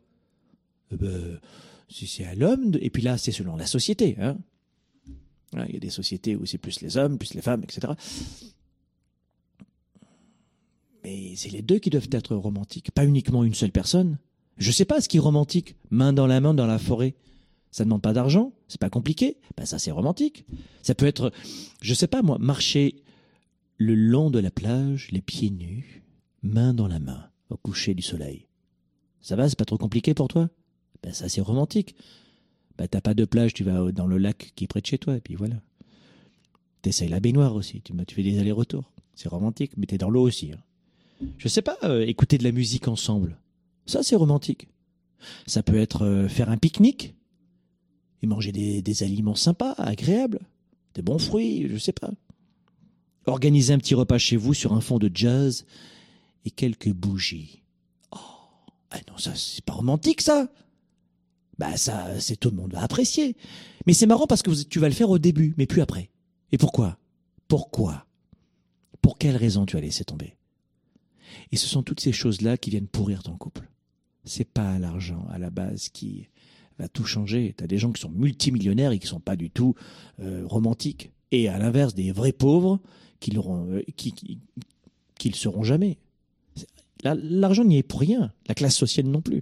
[0.91, 1.39] Eh ben,
[1.89, 4.15] C'est à l'homme, et puis là, c'est selon la société.
[4.19, 4.37] Hein
[5.67, 7.93] il y a des sociétés où c'est plus les hommes, plus les femmes, etc.
[11.03, 14.17] Mais c'est les deux qui doivent être romantiques, pas uniquement une seule personne.
[14.57, 17.15] Je sais pas ce qui est romantique, main dans la main dans la forêt.
[17.71, 19.37] Ça ne demande pas d'argent, c'est pas compliqué.
[19.57, 20.45] Ben ça c'est romantique.
[20.81, 21.31] Ça peut être,
[21.81, 23.02] je sais pas moi, marcher
[23.83, 26.03] le long de la plage, les pieds nus,
[26.41, 28.47] main dans la main, au coucher du soleil.
[29.21, 30.49] Ça va, c'est pas trop compliqué pour toi?
[31.01, 31.95] Ben ça c'est romantique.
[32.77, 34.97] Ben t'as pas de plage, tu vas dans le lac qui est près de chez
[34.97, 35.61] toi, et puis voilà.
[36.81, 37.81] T'essayes la baignoire aussi.
[37.81, 38.91] Tu, tu fais des allers-retours.
[39.15, 40.51] C'est romantique, mais t'es dans l'eau aussi.
[40.51, 41.27] Hein.
[41.37, 43.37] Je sais pas, euh, écouter de la musique ensemble.
[43.85, 44.67] Ça, c'est romantique.
[45.45, 47.15] Ça peut être euh, faire un pique-nique
[48.21, 50.39] et manger des, des aliments sympas, agréables,
[50.95, 52.11] des bons fruits, je sais pas.
[53.25, 55.65] Organiser un petit repas chez vous sur un fond de jazz
[56.45, 57.61] et quelques bougies.
[58.11, 58.17] Oh,
[58.91, 60.49] ah non, ça, c'est pas romantique, ça.
[61.57, 63.35] Bah, ça, c'est tout le monde va apprécier.
[63.85, 66.09] Mais c'est marrant parce que tu vas le faire au début, mais plus après.
[66.51, 66.97] Et pourquoi?
[67.47, 68.05] Pourquoi?
[69.01, 70.35] Pour quelle raison tu as laissé tomber?
[71.51, 73.69] Et ce sont toutes ces choses-là qui viennent pourrir ton couple.
[74.25, 76.29] C'est pas l'argent à la base qui
[76.79, 77.53] va tout changer.
[77.57, 79.75] Tu as des gens qui sont multimillionnaires et qui sont pas du tout
[80.19, 81.11] euh, romantiques.
[81.31, 82.79] Et à l'inverse, des vrais pauvres
[83.23, 83.81] qui l'auront, euh,
[85.23, 85.97] le seront jamais.
[87.03, 88.33] L'argent n'y est pour rien.
[88.47, 89.41] La classe sociale non plus.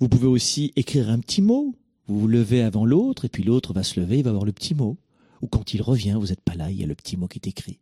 [0.00, 1.74] Vous pouvez aussi écrire un petit mot.
[2.06, 4.52] Vous vous levez avant l'autre, et puis l'autre va se lever, il va avoir le
[4.52, 4.96] petit mot.
[5.42, 7.38] Ou quand il revient, vous n'êtes pas là, il y a le petit mot qui
[7.38, 7.78] est écrit.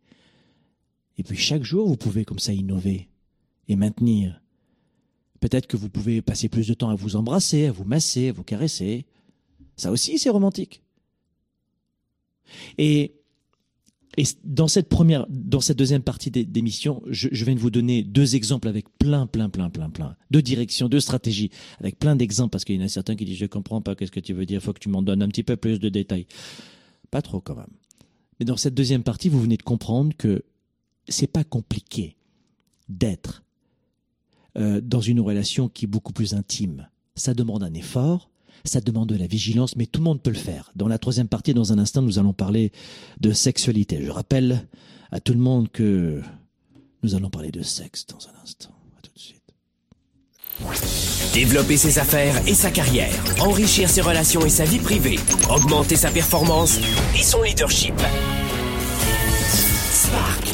[1.19, 3.09] Et puis chaque jour, vous pouvez comme ça innover
[3.69, 4.43] et maintenir.
[5.39, 8.33] Peut-être que vous pouvez passer plus de temps à vous embrasser, à vous masser, à
[8.33, 9.07] vous caresser.
[9.77, 10.83] Ça aussi, c'est romantique.
[12.77, 13.15] Et
[14.17, 18.03] et dans cette première, dans cette deuxième partie d'émission, je, je viens de vous donner
[18.03, 21.51] deux exemples avec plein, plein, plein, plein, plein, deux directions, deux stratégies,
[21.81, 24.13] avec plein d'exemples, parce qu'il y en a certains qui disent je comprends pas, qu'est-ce
[24.13, 26.27] que tu veux dire, faut que tu m'en donnes un petit peu plus de détails.
[27.11, 27.67] Pas trop quand même.
[28.41, 30.43] Mais dans cette deuxième partie, vous venez de comprendre que
[31.09, 32.17] c'est pas compliqué
[32.89, 33.45] d'être
[34.57, 36.89] euh, dans une relation qui est beaucoup plus intime.
[37.15, 38.31] Ça demande un effort,
[38.65, 40.73] ça demande de la vigilance, mais tout le monde peut le faire.
[40.77, 42.73] Dans la troisième partie, dans un instant, nous allons parler
[43.21, 44.01] de sexualité.
[44.03, 44.67] Je rappelle
[45.11, 46.23] à tout le monde que
[47.03, 48.71] nous allons parler de sexe dans un instant.
[48.99, 49.43] À tout de suite.
[51.33, 55.19] Développer ses affaires et sa carrière, enrichir ses relations et sa vie privée,
[55.51, 56.79] augmenter sa performance
[57.15, 57.95] et son leadership.
[59.93, 60.45] Spark,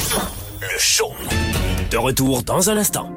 [0.61, 1.11] le show.
[1.89, 3.09] De retour dans un instant.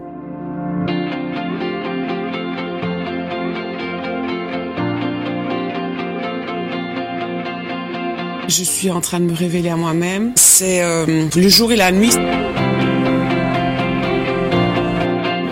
[8.48, 10.32] Je suis en train de me révéler à moi-même.
[10.36, 12.12] C'est euh, le jour et la nuit.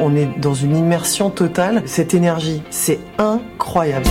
[0.01, 1.82] On est dans une immersion totale.
[1.86, 4.07] Cette énergie, c'est incroyable.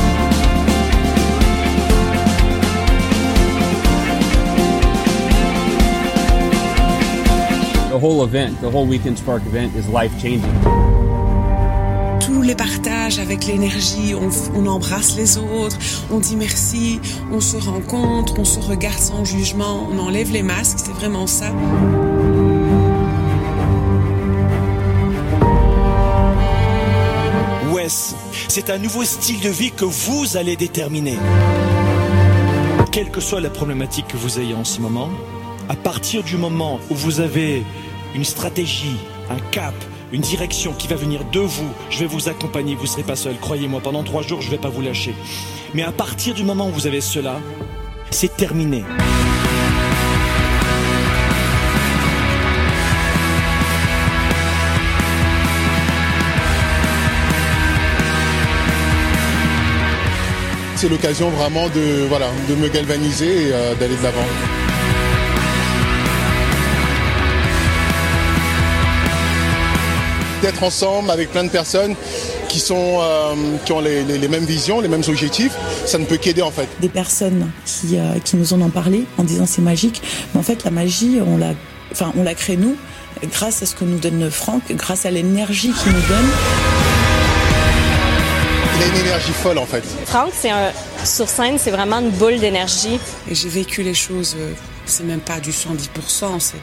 [7.89, 10.41] The whole event, the whole Weekend Spark event is life changing
[12.43, 15.77] les partages avec l'énergie, on, embrasse les autres,
[16.11, 16.99] on dit merci,
[17.31, 21.51] on se rencontre, on se regarde sans jugement, on enlève les masques, c'est vraiment ça.
[27.71, 28.15] Wes,
[28.47, 31.17] c'est un nouveau style de vie que vous allez déterminer.
[32.91, 35.09] Quelle que soit la problématique que vous ayez en ce moment,
[35.69, 37.63] à partir du moment où vous avez
[38.15, 38.97] une stratégie,
[39.29, 39.73] un cap,
[40.13, 41.69] une direction qui va venir de vous.
[41.89, 43.35] Je vais vous accompagner, vous ne serez pas seul.
[43.41, 45.15] Croyez-moi, pendant trois jours, je ne vais pas vous lâcher.
[45.73, 47.39] Mais à partir du moment où vous avez cela,
[48.11, 48.83] c'est terminé.
[60.75, 64.62] C'est l'occasion vraiment de, me galvaniser et euh, d'aller de l'avant.
[70.43, 71.95] D'être ensemble avec plein de personnes
[72.49, 73.33] qui sont euh,
[73.65, 75.53] qui ont les, mêmes visions, les mêmes objectifs,
[75.85, 76.67] ça ne peut qu'aider en fait.
[76.81, 80.01] Des personnes qui, euh, qui nous en ont parlé en disant c'est magique,
[80.33, 81.53] mais en fait la magie on la
[81.91, 82.75] enfin on la crée nous
[83.31, 86.29] grâce à ce que nous donne Franck, grâce à l'énergie qu'il nous donne.
[88.75, 89.83] Il a une énergie folle en fait.
[90.05, 90.71] Franck, c'est un,
[91.05, 92.99] sur scène, c'est vraiment une boule d'énergie.
[93.29, 94.51] Et j'ai vécu les choses, euh,
[94.85, 96.57] c'est même pas du 110%, c'est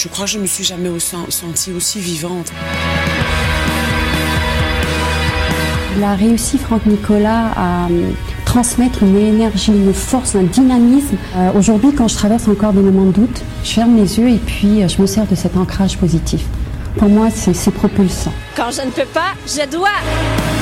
[0.00, 2.50] je crois que je me suis jamais sentie aussi vivante?
[5.94, 8.10] Il a réussi, Franck Nicolas, à euh,
[8.46, 11.18] transmettre une énergie, une force, un dynamisme.
[11.36, 14.38] Euh, aujourd'hui, quand je traverse encore des moments de doute, je ferme les yeux et
[14.38, 16.46] puis euh, je me sers de cet ancrage positif.
[16.96, 18.32] Pour moi, c'est propulsant.
[18.56, 20.59] Quand je ne peux pas, je dois.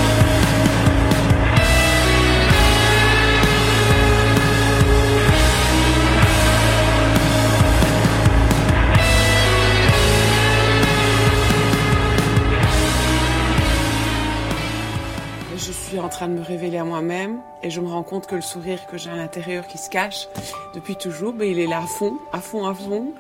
[16.09, 18.87] En train de me révéler à moi-même et je me rends compte que le sourire
[18.87, 20.27] que j'ai à l'intérieur qui se cache
[20.75, 23.13] depuis toujours, ben, il est là à fond, à fond, à fond.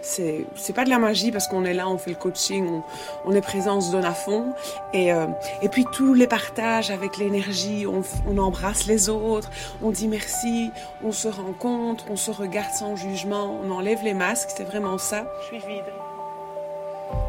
[0.00, 2.82] c'est c'est pas de la magie parce qu'on est là, on fait le coaching, on,
[3.26, 4.54] on est présent, on se donne à fond.
[4.94, 5.26] Et, euh,
[5.60, 9.50] et puis tous les partages avec l'énergie, on, on embrasse les autres,
[9.82, 10.70] on dit merci,
[11.04, 15.26] on se rencontre, on se regarde sans jugement, on enlève les masques, c'est vraiment ça.
[15.42, 15.84] Je suis vide.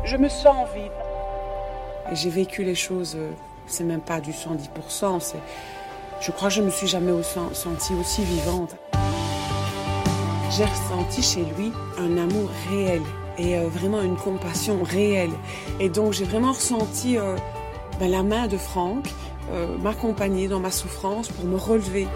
[0.06, 1.00] Je me sens vide.
[2.10, 3.32] Et j'ai vécu les choses, euh,
[3.68, 5.40] c'est même pas du 110%, c'est,
[6.20, 8.76] je crois que je me suis jamais sentie aussi vivante.
[10.52, 13.02] J'ai ressenti chez lui un amour réel
[13.38, 15.32] et euh, vraiment une compassion réelle.
[15.80, 17.38] Et donc j'ai vraiment ressenti euh,
[18.00, 19.06] ben, la main de Franck
[19.52, 22.08] euh, m'accompagner dans ma souffrance pour me relever.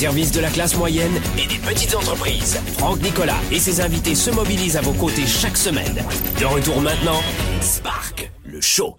[0.00, 4.30] Service de la classe moyenne et des petites entreprises, Franck Nicolas et ses invités se
[4.30, 6.02] mobilisent à vos côtés chaque semaine.
[6.40, 7.20] De retour maintenant,
[7.60, 8.96] Spark, le show.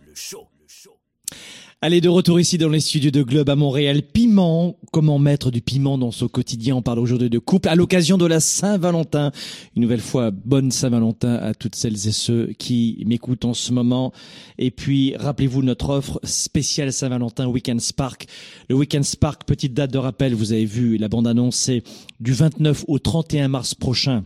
[1.83, 4.03] Allez, de retour ici dans les studios de Globe à Montréal.
[4.03, 8.19] Piment, comment mettre du piment dans son quotidien On parle aujourd'hui de couple à l'occasion
[8.19, 9.31] de la Saint-Valentin.
[9.75, 14.13] Une nouvelle fois, bonne Saint-Valentin à toutes celles et ceux qui m'écoutent en ce moment.
[14.59, 18.27] Et puis, rappelez-vous notre offre spéciale Saint-Valentin Weekend Spark.
[18.69, 21.81] Le Weekend Spark, petite date de rappel, vous avez vu la bande annoncée
[22.19, 24.23] du 29 au 31 mars prochain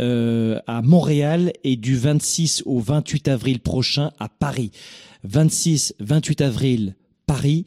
[0.00, 4.70] euh, à Montréal et du 26 au 28 avril prochain à Paris.
[5.24, 7.64] 26, 28 avril, Paris.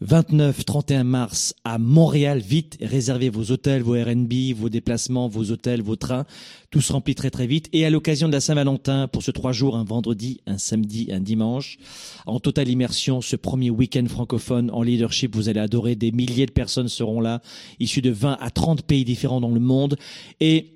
[0.00, 2.40] 29, 31 mars à Montréal.
[2.40, 6.26] Vite, réservez vos hôtels, vos Airbnb, vos déplacements, vos hôtels, vos trains.
[6.70, 7.68] Tout se remplit très très vite.
[7.72, 11.20] Et à l'occasion de la Saint-Valentin, pour ce trois jours, un vendredi, un samedi, un
[11.20, 11.78] dimanche,
[12.26, 15.94] en totale immersion, ce premier week-end francophone en leadership, vous allez adorer.
[15.94, 17.40] Des milliers de personnes seront là,
[17.78, 19.96] issues de 20 à 30 pays différents dans le monde.
[20.40, 20.73] Et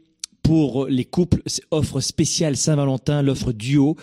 [0.49, 3.97] pour les couples, offre spéciale Saint-Valentin, l'offre duo.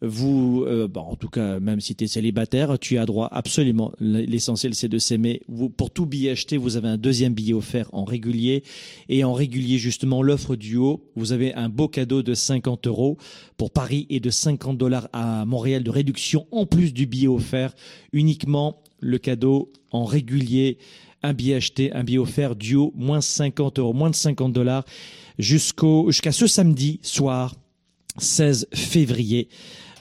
[0.00, 3.92] Vous, euh, bon, en tout cas, même si tu es célibataire, tu as droit absolument.
[4.00, 5.42] L'essentiel, c'est de s'aimer.
[5.76, 8.64] Pour tout billet acheté, vous avez un deuxième billet offert en régulier.
[9.08, 13.16] Et en régulier, justement, l'offre duo, vous avez un beau cadeau de 50 euros
[13.56, 17.76] pour Paris et de 50 dollars à Montréal de réduction, en plus du billet offert.
[18.12, 20.78] Uniquement le cadeau en régulier,
[21.22, 24.84] un billet acheté, un billet offert duo, moins 50 euros, moins de 50 dollars
[25.38, 27.54] jusqu'au jusqu'à ce samedi soir
[28.18, 29.48] 16 février.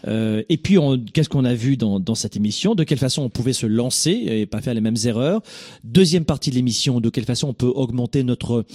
[0.08, 0.78] Euh, et puis,
[1.14, 2.76] qu'est-ce qu'on a vu dans, dans cette émission?
[2.76, 5.42] De quelle façon on pouvait se lancer et pas faire les mêmes erreurs?
[5.84, 8.66] Deuxième partie de l'émission, de quelle façon on peut augmenter notre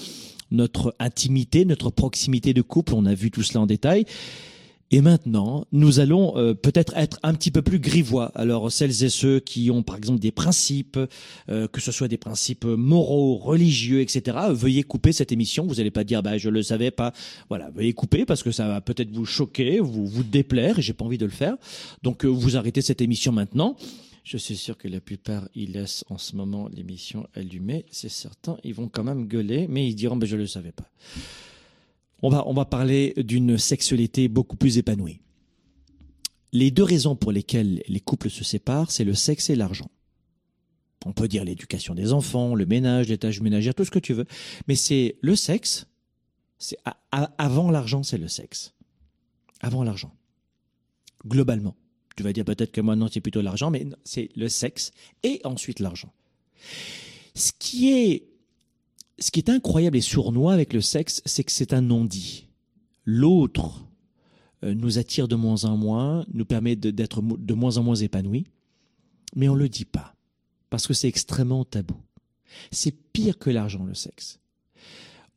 [0.52, 2.94] notre intimité, notre proximité de couple?
[2.94, 4.04] On a vu tout cela en détail.
[4.92, 8.30] Et maintenant, nous allons euh, peut-être être un petit peu plus grivois.
[8.36, 10.98] Alors, celles et ceux qui ont, par exemple, des principes,
[11.48, 15.66] euh, que ce soit des principes moraux, religieux, etc., veuillez couper cette émission.
[15.66, 17.12] Vous n'allez pas dire, bah, je le savais pas.
[17.48, 20.92] Voilà, veuillez couper parce que ça va peut-être vous choquer, vous vous déplaire, et j'ai
[20.92, 21.56] pas envie de le faire.
[22.04, 23.76] Donc, euh, vous arrêtez cette émission maintenant.
[24.22, 27.86] Je suis sûr que la plupart, ils laissent en ce moment l'émission allumée.
[27.90, 30.88] C'est certain, ils vont quand même gueuler, mais ils diront, bah, je le savais pas.
[32.22, 35.20] On va, on va parler d'une sexualité beaucoup plus épanouie.
[36.52, 39.90] Les deux raisons pour lesquelles les couples se séparent, c'est le sexe et l'argent.
[41.04, 44.14] On peut dire l'éducation des enfants, le ménage, les tâches ménagères, tout ce que tu
[44.14, 44.24] veux.
[44.66, 45.86] Mais c'est le sexe,
[46.58, 46.78] c'est
[47.12, 48.72] avant l'argent, c'est le sexe.
[49.60, 50.14] Avant l'argent.
[51.26, 51.76] Globalement.
[52.16, 54.90] Tu vas dire peut-être que moi, non, c'est plutôt l'argent, mais c'est le sexe
[55.22, 56.12] et ensuite l'argent.
[57.34, 58.28] Ce qui est
[59.18, 62.46] ce qui est incroyable et sournois avec le sexe, c'est que c'est un non-dit.
[63.04, 63.84] L'autre
[64.64, 67.94] euh, nous attire de moins en moins, nous permet d'être mo- de moins en moins
[67.96, 68.46] épanouis,
[69.34, 70.14] mais on ne le dit pas,
[70.70, 71.96] parce que c'est extrêmement tabou.
[72.70, 74.38] C'est pire que l'argent, le sexe.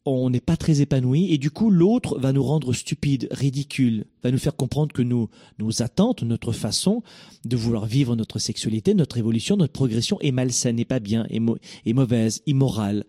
[0.06, 4.32] On n'est pas très épanoui et du coup l'autre va nous rendre stupides, ridicules, va
[4.32, 7.04] nous faire comprendre que nous, nos attentes, notre façon
[7.46, 11.40] de vouloir vivre notre sexualité, notre évolution, notre progression est malsaine, n'est pas bien, est,
[11.40, 13.06] mau- est mauvaise, immorale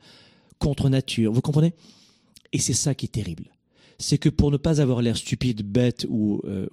[0.60, 1.32] contre nature.
[1.32, 1.74] Vous comprenez?
[2.52, 3.50] Et c'est ça qui est terrible.
[3.98, 6.66] C'est que pour ne pas avoir l'air stupide, bête ou, euh,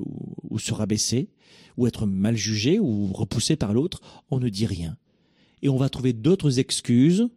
[0.49, 1.29] ou, se rabaisser,
[1.75, 4.97] ou être mal jugé ou repoussé par l'autre, on ne dit rien.
[5.61, 7.27] Et on va trouver d'autres excuses.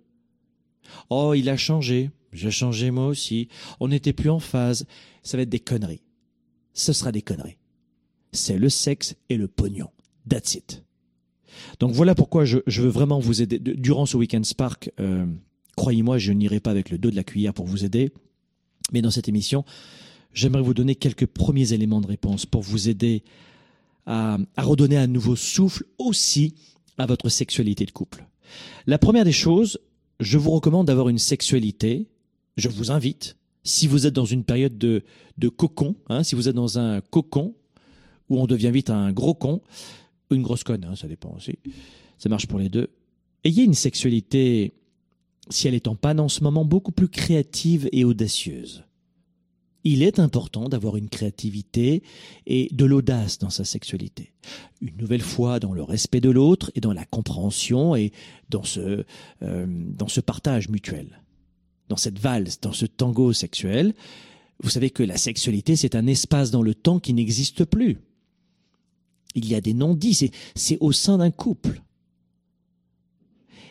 [1.08, 2.10] Oh, il a changé.
[2.32, 3.48] J'ai changé moi aussi.
[3.80, 4.86] On n'était plus en phase.
[5.22, 6.02] Ça va être des conneries.
[6.72, 7.56] Ce sera des conneries.
[8.32, 9.88] C'est le sexe et le pognon.
[10.28, 10.84] That's it.
[11.80, 13.58] Donc voilà pourquoi je, je veux vraiment vous aider.
[13.58, 15.26] De- Durant ce Weekend Spark, euh,
[15.80, 18.12] croyez-moi, je n'irai pas avec le dos de la cuillère pour vous aider.
[18.92, 19.64] Mais dans cette émission,
[20.34, 23.24] j'aimerais vous donner quelques premiers éléments de réponse pour vous aider
[24.04, 26.54] à, redonner un nouveau souffle aussi
[26.98, 28.26] à votre sexualité de couple.
[28.86, 29.80] La première des choses,
[30.18, 32.08] je vous recommande d'avoir une sexualité.
[32.58, 35.02] Je vous invite, si vous êtes dans une période de,
[35.48, 37.54] cocon, hein, si vous êtes dans un cocon
[38.28, 39.62] où on devient vite un gros con,
[40.30, 41.58] une grosse conne, hein, ça dépend aussi.
[42.18, 42.90] Ça marche pour les deux.
[43.44, 44.74] Ayez une sexualité,
[45.50, 48.84] si elle est en panne en ce moment, beaucoup plus créative et audacieuse.
[49.82, 52.02] Il est important d'avoir une créativité
[52.46, 54.32] et de l'audace dans sa sexualité.
[54.82, 58.12] Une nouvelle fois dans le respect de l'autre et dans la compréhension et
[58.50, 59.04] dans ce,
[59.42, 61.22] euh, dans ce partage mutuel.
[61.88, 63.94] Dans cette valse, dans ce tango sexuel,
[64.62, 67.98] vous savez que la sexualité, c'est un espace dans le temps qui n'existe plus.
[69.34, 71.82] Il y a des non-dits, c'est au sein d'un couple.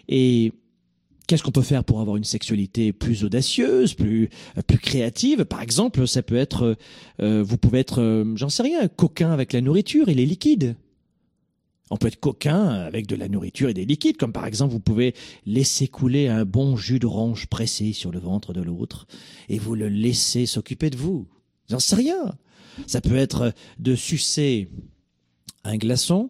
[0.08, 0.54] Et
[1.30, 5.46] qu'est-ce qu'on peut faire pour avoir une sexualité plus audacieuse, plus euh, créative?
[5.46, 6.76] Par exemple, ça peut être,
[7.22, 10.76] euh, vous pouvez être, euh, j'en sais rien, coquin avec la nourriture et les liquides.
[11.92, 14.80] On peut être coquin avec de la nourriture et des liquides, comme par exemple vous
[14.80, 15.14] pouvez
[15.46, 19.06] laisser couler un bon jus d'orange pressé sur le ventre de l'autre
[19.50, 21.28] et vous le laissez s'occuper de vous.
[21.70, 22.36] J'en sais rien.
[22.88, 24.70] Ça peut être de sucer
[25.64, 26.30] un glaçon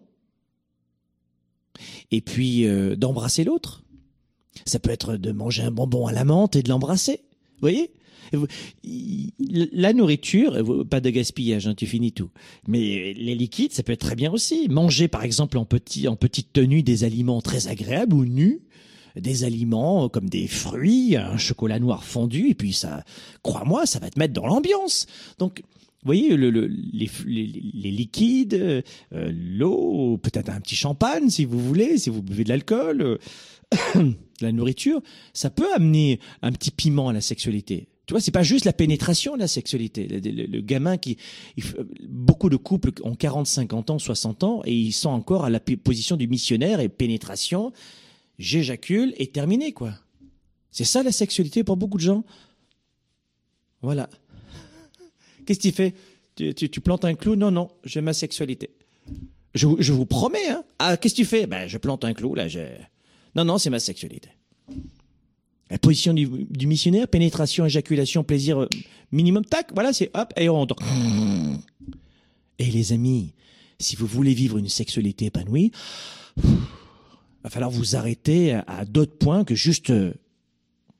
[2.10, 3.82] et puis d'embrasser l'autre
[4.64, 7.20] ça peut être de manger un bonbon à la menthe et de l'embrasser.
[7.56, 7.90] Vous voyez?
[9.72, 10.56] La nourriture,
[10.88, 12.30] pas de gaspillage, hein, tu finis tout.
[12.68, 14.68] Mais les liquides, ça peut être très bien aussi.
[14.68, 18.60] Manger, par exemple, en, petit, en petite tenue, des aliments très agréables ou nus,
[19.16, 23.04] des aliments comme des fruits, un chocolat noir fondu, et puis ça,
[23.42, 25.06] crois-moi, ça va te mettre dans l'ambiance.
[25.38, 25.62] Donc,
[26.02, 32.08] vous voyez, le, les, liquides, euh, l'eau, peut-être un petit champagne si vous voulez, si
[32.08, 33.18] vous buvez de l'alcool.
[34.40, 35.02] la nourriture,
[35.32, 37.88] ça peut amener un petit piment à la sexualité.
[38.10, 40.08] Tu vois, c'est pas juste la pénétration de la sexualité.
[40.08, 41.16] Le, gamin qui,
[42.08, 45.60] beaucoup de couples ont 40, 50 ans, 60 ans et ils sont encore à la
[45.60, 47.72] position du missionnaire et pénétration,
[48.36, 49.94] j'éjacule et terminé quoi.
[50.72, 52.24] C'est ça la sexualité pour beaucoup de gens.
[53.80, 54.10] Voilà.
[55.46, 55.94] Qu'est-ce que tu fais?
[56.34, 57.36] Tu, plantes un clou?
[57.36, 58.70] Non, non, j'ai ma sexualité.
[59.54, 60.48] Je, je, vous promets.
[60.48, 60.64] Hein.
[60.80, 61.46] Ah, qu'est-ce que tu fais?
[61.46, 62.48] Ben, je plante un clou là.
[62.48, 62.70] J'ai
[63.34, 64.30] non, non, c'est ma sexualité.
[65.70, 68.68] La position du, missionnaire, pénétration, éjaculation, plaisir euh,
[69.12, 70.74] minimum, tac, voilà, c'est hop, et on rentre.
[72.58, 73.34] Et les amis,
[73.78, 75.70] si vous voulez vivre une sexualité épanouie,
[76.36, 79.90] va falloir vous arrêter à, d'autres points que juste.
[79.90, 80.12] Euh,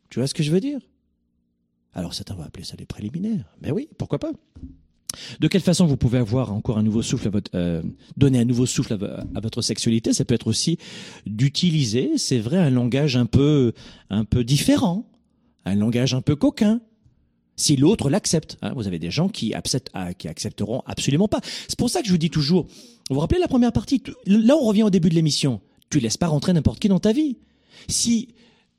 [0.09, 0.81] tu vois ce que je veux dire?
[1.93, 3.45] Alors certains vont appeler ça des préliminaires.
[3.61, 4.33] Mais oui, pourquoi pas?
[5.41, 7.83] De quelle façon vous pouvez avoir encore un nouveau souffle à votre, euh,
[8.17, 10.13] donner un nouveau souffle à, votre sexualité?
[10.13, 10.79] Ça peut être aussi
[11.27, 13.73] d'utiliser, c'est vrai, un langage un peu,
[14.11, 15.07] un peu différent,
[15.65, 16.81] un langage un peu coquin.
[17.57, 18.73] Si l'autre l'accepte, hein.
[18.75, 21.41] vous avez des gens qui, acceptent, ah, qui accepteront absolument pas.
[21.69, 22.67] C'est pour ça que je vous dis toujours.
[23.11, 25.61] Vous vous rappelez la première partie Là, on revient au début de l'émission.
[25.91, 27.37] Tu laisses pas rentrer n'importe qui dans ta vie.
[27.89, 28.29] Si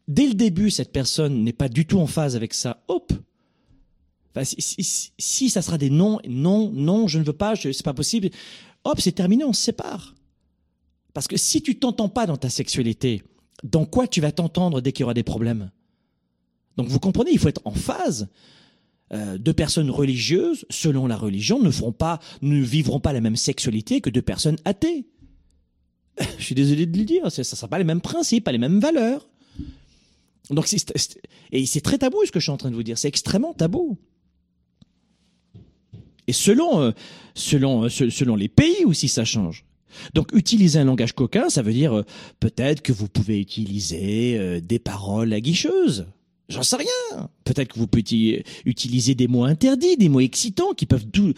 [0.07, 3.13] dès le début cette personne n'est pas du tout en phase avec ça, hop,
[4.43, 8.29] si, ça sera des non, non, non, je ne veux pas, c'est pas possible,
[8.83, 10.15] hop, c'est terminé, on se sépare.
[11.13, 13.23] Parce que si tu t'entends pas dans ta sexualité,
[13.63, 15.71] dans quoi tu vas t'entendre dès qu'il y aura des problèmes?
[16.77, 18.29] Donc vous comprenez, il faut être en phase.
[19.13, 23.35] Euh, deux personnes religieuses, selon la religion, ne feront pas, ne vivront pas la même
[23.35, 25.05] sexualité que deux personnes athées.
[26.37, 28.57] Je suis désolé de le dire, ça ne sera pas les mêmes principes, pas les
[28.57, 29.27] mêmes valeurs.
[30.49, 30.73] Donc
[31.51, 33.53] et c'est très tabou ce que je suis en train de vous dire, c'est extrêmement
[33.53, 33.97] tabou.
[36.31, 36.91] Et selon, euh,
[37.35, 39.65] selon, euh, selon les pays aussi, ça change.
[40.13, 42.05] Donc utiliser un langage coquin, ça veut dire euh,
[42.39, 46.05] peut-être que vous pouvez utiliser des paroles aguicheuses.
[46.47, 47.29] J'en sais rien.
[47.43, 51.33] Peut-être que vous pouvez utiliser des mots interdits, des mots excitants qui peuvent tout,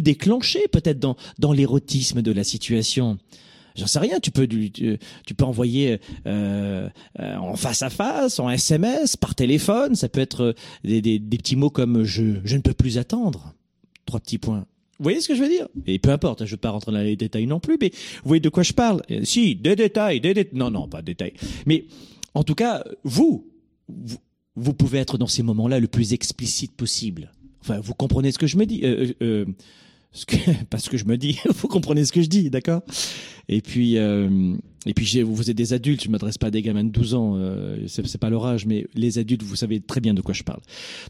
[0.00, 3.18] déclencher, peut-être dans, dans l'érotisme de la situation.
[3.74, 4.20] J'en sais rien.
[4.20, 9.96] Tu peux, tu, peux envoyer en face à face, en SMS, par téléphone.
[9.96, 13.55] Ça peut être des, des, des petits mots comme je, je ne peux plus attendre
[14.06, 14.66] trois petits points.
[14.98, 15.68] Vous voyez ce que je veux dire?
[15.86, 18.28] Et peu importe, je ne veux pas rentrer dans les détails non plus, mais vous
[18.28, 19.02] voyez de quoi je parle?
[19.10, 20.58] Euh, Si, des détails, des détails.
[20.58, 21.34] Non, non, pas de détails.
[21.66, 21.84] Mais
[22.34, 23.46] en tout cas, vous,
[24.54, 27.30] vous, pouvez être dans ces moments-là le plus explicite possible.
[27.60, 29.44] Enfin, vous comprenez ce que je me dis euh, euh,
[30.12, 30.36] ce que,
[30.70, 32.80] Pas ce que je me dis, vous comprenez ce que je dis, d'accord?
[33.48, 36.82] Et puis, et puis vous êtes des adultes, je ne m'adresse pas à des gamins
[36.82, 37.38] de 12 ans,
[37.86, 40.58] c'est pas leur âge, mais les adultes, vous savez très bien de quoi je parle.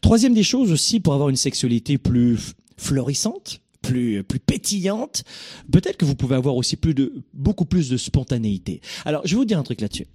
[0.03, 5.25] Troisième des choses aussi, pour avoir une sexualité plus florissante, plus, plus pétillante,
[5.71, 8.81] peut-être que vous pouvez avoir aussi plus de, beaucoup plus de spontanéité.
[9.05, 10.07] Alors, je vais vous dire un truc là-dessus.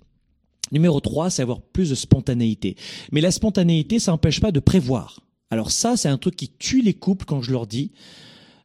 [0.72, 2.76] Numéro 3, c'est avoir plus de spontanéité.
[3.12, 5.22] Mais la spontanéité, ça n'empêche pas de prévoir.
[5.50, 7.92] Alors ça, c'est un truc qui tue les couples quand je leur dis.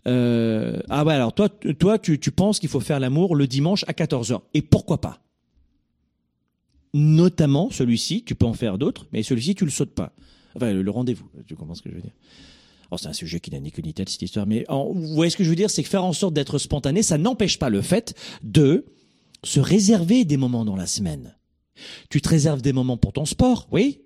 [0.06, 3.84] Euh, ah ouais, alors toi, toi tu, tu penses qu'il faut faire l'amour le dimanche
[3.88, 4.40] à 14h.
[4.54, 5.20] Et pourquoi pas?
[6.94, 10.12] Notamment celui-ci, tu peux en faire d'autres, mais celui-ci, tu le sautes pas.
[10.54, 12.12] Enfin, le, le rendez-vous, tu comprends ce que je veux dire
[12.90, 14.46] Oh, c'est un sujet qui n'a ni queue ni tête, cette histoire.
[14.46, 16.58] Mais en- vous voyez ce que je veux dire, c'est que faire en sorte d'être
[16.58, 18.86] spontané, ça n'empêche pas le fait de
[19.44, 21.36] se réserver des moments dans la semaine.
[22.10, 24.00] Tu te réserves des moments pour ton sport, oui.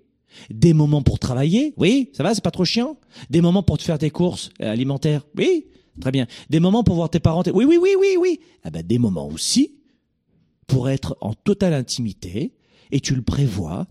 [0.49, 2.09] Des moments pour travailler, oui.
[2.13, 2.97] Ça va, c'est pas trop chiant.
[3.29, 5.67] Des moments pour te faire tes courses euh, alimentaires, oui.
[5.99, 6.25] Très bien.
[6.49, 8.39] Des moments pour voir tes parents, oui, oui, oui, oui, oui.
[8.63, 9.75] Ah ben, des moments aussi
[10.67, 12.53] pour être en totale intimité
[12.91, 13.87] et tu le prévois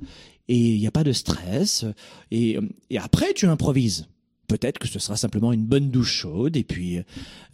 [0.49, 1.85] et il n'y a pas de stress
[2.31, 4.07] et, et après tu improvises.
[4.51, 7.03] Peut-être que ce sera simplement une bonne douche chaude et puis euh,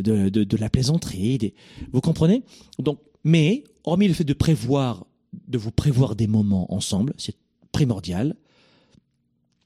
[0.01, 1.53] de, de, la plaisanterie.
[1.93, 2.43] Vous comprenez?
[2.79, 5.07] Donc, mais hormis le fait de prévoir,
[5.47, 7.37] de vous prévoir des moments ensemble, c'est
[7.71, 8.35] primordial.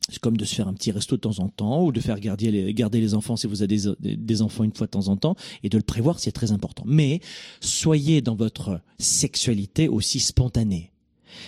[0.09, 2.18] C'est comme de se faire un petit resto de temps en temps ou de faire
[2.18, 5.07] garder les, garder les enfants si vous avez des, des enfants une fois de temps
[5.07, 6.83] en temps et de le prévoir, c'est très important.
[6.85, 7.20] Mais
[7.61, 10.89] soyez dans votre sexualité aussi spontanée.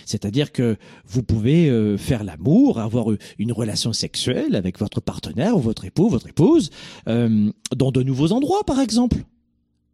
[0.05, 5.57] C'est-à-dire que vous pouvez euh, faire l'amour, avoir euh, une relation sexuelle avec votre partenaire
[5.57, 6.69] ou votre époux, votre épouse,
[7.07, 9.17] euh, dans de nouveaux endroits, par exemple,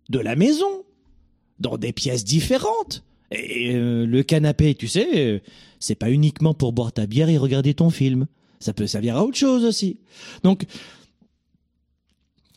[0.09, 0.83] de la maison,
[1.59, 3.03] dans des pièces différentes.
[3.31, 5.43] Et le canapé, tu sais,
[5.79, 8.25] c'est pas uniquement pour boire ta bière et regarder ton film.
[8.59, 9.99] Ça peut servir à autre chose aussi.
[10.43, 10.65] Donc,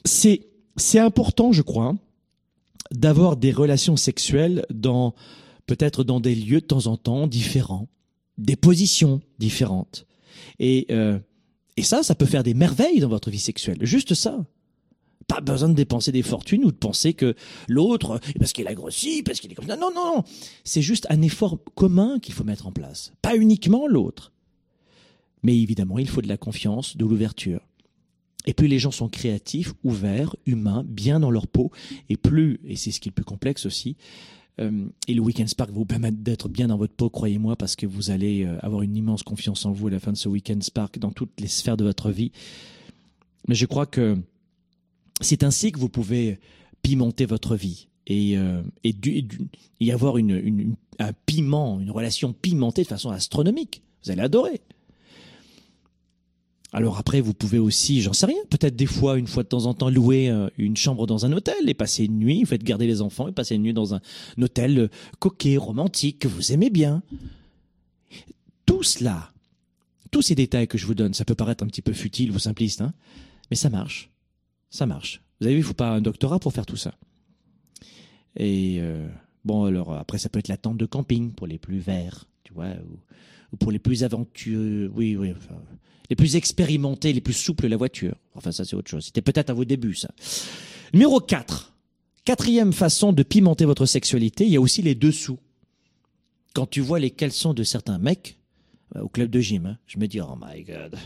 [0.06, 1.94] c'est c'est important, je crois,
[2.90, 5.14] d'avoir des relations sexuelles dans
[5.74, 7.88] peut-être dans des lieux de temps en temps différents,
[8.36, 10.06] des positions différentes.
[10.58, 11.18] Et euh,
[11.78, 13.78] et ça, ça peut faire des merveilles dans votre vie sexuelle.
[13.80, 14.44] Juste ça.
[15.26, 17.34] Pas besoin de dépenser des fortunes ou de penser que
[17.68, 19.76] l'autre, parce qu'il a grossi, parce qu'il est comme ça.
[19.76, 20.24] Non, non, non.
[20.64, 23.14] C'est juste un effort commun qu'il faut mettre en place.
[23.22, 24.32] Pas uniquement l'autre.
[25.42, 27.66] Mais évidemment, il faut de la confiance, de l'ouverture.
[28.44, 31.70] Et plus les gens sont créatifs, ouverts, humains, bien dans leur peau,
[32.10, 33.96] et plus, et c'est ce qui est le plus complexe aussi,
[34.58, 38.10] et le Weekend Spark vous permettre d'être bien dans votre peau, croyez-moi, parce que vous
[38.10, 40.98] allez euh, avoir une immense confiance en vous à la fin de ce Weekend Spark
[40.98, 42.32] dans toutes les sphères de votre vie.
[43.48, 44.18] Mais je crois que
[45.20, 46.38] c'est ainsi que vous pouvez
[46.82, 48.94] pimenter votre vie et, euh, et,
[49.80, 53.82] y avoir une- une- un piment, une relation pimentée de façon astronomique.
[54.04, 54.60] Vous allez adorer.
[56.74, 59.66] Alors après, vous pouvez aussi, j'en sais rien, peut-être des fois, une fois de temps
[59.66, 62.64] en temps, louer euh, une chambre dans un hôtel et passer une nuit, vous faites
[62.64, 64.00] garder les enfants et passer une nuit dans un,
[64.40, 67.02] hôtel euh, coquet, romantique, que vous aimez bien.
[68.64, 69.32] Tout cela,
[70.10, 72.38] tous ces détails que je vous donne, ça peut paraître un petit peu futile ou
[72.38, 72.94] simpliste, hein,
[73.50, 74.10] mais ça marche.
[74.70, 75.20] Ça marche.
[75.40, 76.94] Vous avez vu, il faut pas un doctorat pour faire tout ça.
[78.34, 79.06] Et euh,
[79.44, 82.54] bon, alors après, ça peut être la tente de camping pour les plus verts, tu
[82.54, 82.98] vois, ou,
[83.52, 85.60] ou pour les plus aventureux, oui, oui, enfin,
[86.10, 88.16] les plus expérimentés, les plus souples, la voiture.
[88.34, 89.06] Enfin, ça, c'est autre chose.
[89.06, 90.10] C'était peut-être à vos débuts, ça.
[90.92, 91.72] Numéro 4.
[92.24, 95.38] Quatrième façon de pimenter votre sexualité, il y a aussi les dessous.
[96.54, 98.38] Quand tu vois les caleçons de certains mecs
[98.94, 100.96] euh, au club de gym, hein, je me dis, oh my god.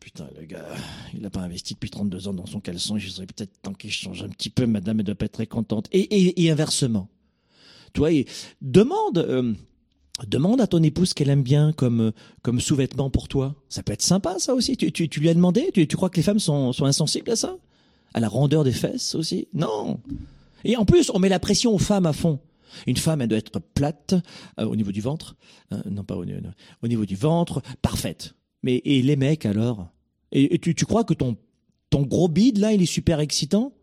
[0.00, 0.66] Putain, le gars,
[1.14, 2.98] il n'a pas investi depuis 32 ans dans son caleçon.
[2.98, 4.66] Je serais peut-être temps qu'il change un petit peu.
[4.66, 5.88] Madame, elle doit pas être très contente.
[5.92, 7.08] Et, inversement.
[7.92, 8.26] Toi, et
[8.60, 9.54] demande, euh,
[10.26, 13.54] demande à ton épouse qu'elle aime bien comme, euh, comme sous-vêtement pour toi.
[13.68, 14.76] Ça peut être sympa, ça aussi.
[14.76, 15.70] Tu, tu, tu lui as demandé?
[15.72, 17.56] Tu, tu crois que les femmes sont, sont insensibles à ça?
[18.14, 19.48] À la rondeur des fesses aussi?
[19.54, 20.00] Non.
[20.64, 22.38] Et en plus, on met la pression aux femmes à fond.
[22.86, 24.14] Une femme, elle doit être plate
[24.60, 25.36] euh, au niveau du ventre.
[25.72, 26.40] Euh, non, pas au, niveau-
[26.82, 28.34] au niveau du ventre, parfaite.
[28.62, 29.88] Mais et les mecs alors?
[30.30, 31.36] Et, et tu, tu crois que ton
[31.90, 33.74] ton gros bide là, il est super excitant?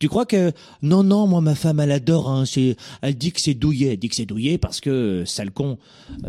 [0.00, 3.40] Tu crois que non non, moi ma femme elle adore hein, c'est elle dit que
[3.40, 5.78] c'est douillet, elle dit que c'est douillet parce que sale con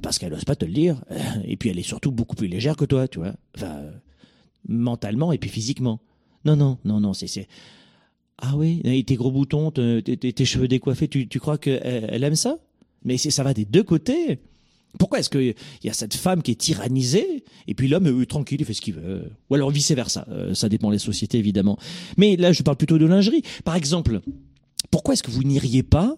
[0.03, 1.01] parce qu'elle ose pas te le dire
[1.43, 3.33] et puis elle est surtout beaucoup plus légère que toi, tu vois.
[3.57, 3.91] Enfin euh,
[4.67, 5.99] mentalement et puis physiquement.
[6.45, 7.47] Non non, non non, c'est c'est
[8.37, 11.79] ah oui, et tes gros boutons, te- tes, tes- cheveux décoiffés, tu, tu crois qu'elle
[12.09, 12.57] elle aime ça?
[13.05, 14.39] Mais ça va des deux côtés.
[14.97, 18.59] Pourquoi est-ce qu'il y a cette femme qui est tyrannisée et puis l'homme, euh, tranquille,
[18.59, 19.31] il fait ce qu'il veut?
[19.49, 20.25] Ou alors vice-versa.
[20.29, 21.77] Euh, ça dépend des sociétés, évidemment.
[22.17, 23.41] Mais là, je parle plutôt de lingerie.
[23.63, 24.21] Par exemple,
[24.91, 26.15] pourquoi est-ce que vous n'iriez pas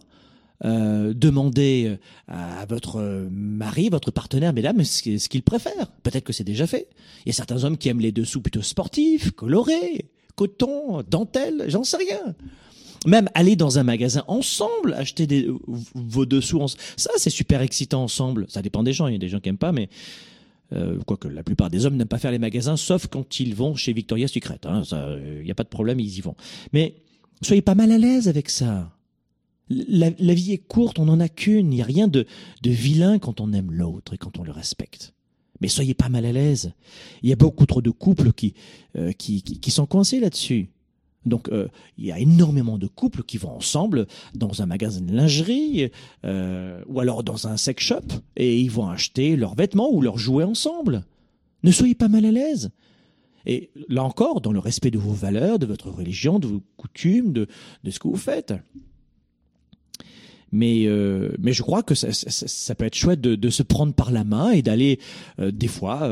[0.65, 1.97] euh, demander
[2.27, 5.87] à votre mari, votre partenaire, mesdames, ce qu'il préfère?
[6.03, 6.89] Peut-être que c'est déjà fait.
[7.25, 11.83] Il y a certains hommes qui aiment les dessous plutôt sportifs, colorés, coton, dentelle, j'en
[11.83, 12.35] sais rien.
[13.05, 15.47] Même aller dans un magasin ensemble, acheter des,
[15.93, 18.45] vos dessous, en- ça c'est super excitant ensemble.
[18.49, 19.89] Ça dépend des gens, il y a des gens qui aiment pas, mais
[20.73, 23.75] euh, quoique la plupart des hommes n'aiment pas faire les magasins, sauf quand ils vont
[23.75, 24.59] chez Victoria's Secret.
[24.65, 24.81] hein.
[25.39, 26.35] Il n'y a pas de problème, ils y vont.
[26.73, 26.95] Mais
[27.41, 28.91] soyez pas mal à l'aise avec ça.
[29.69, 31.71] La, la vie est courte, on n'en a qu'une.
[31.71, 32.25] Il n'y a rien de,
[32.63, 35.13] de vilain quand on aime l'autre et quand on le respecte.
[35.59, 36.71] Mais soyez pas mal à l'aise.
[37.23, 38.53] Il y a beaucoup trop de couples qui,
[38.97, 40.69] euh, qui, qui, qui sont coincés là-dessus.
[41.27, 41.67] Donc, euh,
[41.97, 45.91] il y a énormément de couples qui vont ensemble dans un magasin de lingerie
[46.25, 48.01] euh, ou alors dans un sex shop
[48.35, 51.03] et ils vont acheter leurs vêtements ou leurs jouets ensemble.
[51.63, 52.69] Ne soyez pas mal à l'aise.
[53.45, 57.31] Et là encore, dans le respect de vos valeurs, de votre religion, de vos coutumes,
[57.31, 57.47] de,
[57.89, 58.53] ce que vous faites.
[60.51, 64.51] Mais, euh, je crois que ça, peut être chouette de, se prendre par la main
[64.51, 64.99] et d'aller
[65.37, 66.09] des fois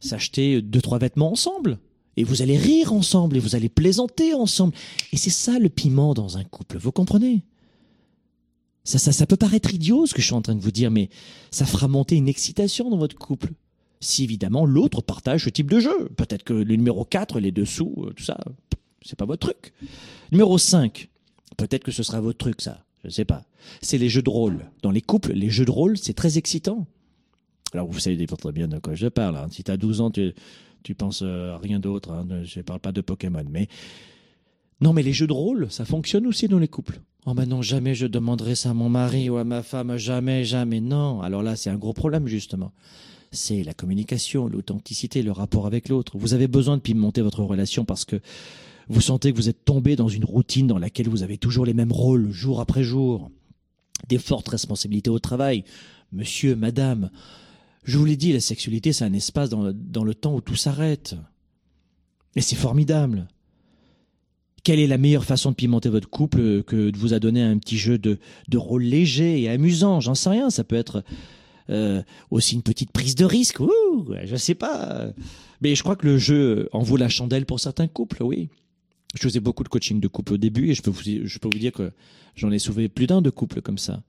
[0.00, 1.78] s'acheter deux trois vêtements ensemble.
[2.18, 4.74] Et vous allez rire ensemble et vous allez plaisanter ensemble.
[5.12, 6.76] Et c'est ça le piment dans un couple.
[6.76, 7.44] Vous comprenez?
[8.82, 11.10] Ça, ça, peut paraître idiot ce que je suis en train de vous dire, mais
[11.52, 13.52] ça fera monter une excitation dans votre couple.
[14.00, 16.08] Si évidemment l'autre partage ce type de jeu.
[16.16, 18.36] Peut-être que le numéro 4, les dessous, tout ça,
[19.02, 19.72] c'est pas votre truc.
[20.32, 21.08] Numéro 5,
[21.56, 22.84] peut-être que ce sera votre truc, ça.
[23.04, 23.44] Je sais pas.
[23.80, 24.66] C'est les jeux de rôle.
[24.82, 26.84] Dans les couples, les jeux de rôle, c'est très excitant.
[27.72, 29.36] Alors, vous savez très bien de quoi je parle.
[29.36, 29.46] Hein.
[29.52, 30.34] Si tu as 12 ans, tu,
[30.82, 32.12] tu penses à rien d'autre.
[32.12, 32.26] Hein.
[32.44, 33.44] Je parle pas de Pokémon.
[33.50, 33.68] Mais
[34.80, 37.00] non, mais les jeux de rôle, ça fonctionne aussi dans les couples.
[37.26, 40.44] Oh ben non, jamais je demanderai ça à mon mari ou à ma femme, jamais,
[40.44, 40.80] jamais.
[40.80, 41.20] Non.
[41.20, 42.72] Alors là, c'est un gros problème, justement.
[43.32, 46.16] C'est la communication, l'authenticité, le rapport avec l'autre.
[46.16, 48.20] Vous avez besoin de pimenter votre relation parce que
[48.88, 51.74] vous sentez que vous êtes tombé dans une routine dans laquelle vous avez toujours les
[51.74, 53.30] mêmes rôles, jour après jour.
[54.08, 55.64] Des fortes responsabilités au travail.
[56.12, 57.10] Monsieur, madame.
[57.88, 59.62] Je vous l'ai dit, la sexualité, c'est un espace dans
[60.04, 61.16] le, temps où tout s'arrête.
[62.36, 63.28] Et c'est formidable.
[64.62, 67.56] Quelle est la meilleure façon de pimenter votre couple que de vous a donné un
[67.56, 68.18] petit jeu de,
[68.48, 70.00] de rôle léger et amusant?
[70.00, 71.02] J'en sais rien, ça peut être
[71.70, 75.06] euh, aussi une petite prise de risque, Ouh, je sais pas.
[75.62, 78.50] Mais je crois que le jeu en vaut la chandelle pour certains couples, oui.
[79.14, 81.48] Je faisais beaucoup de coaching de couple au début et je peux vous, je peux
[81.50, 81.90] vous dire que
[82.34, 84.02] j'en ai sauvé plus d'un de couples comme ça.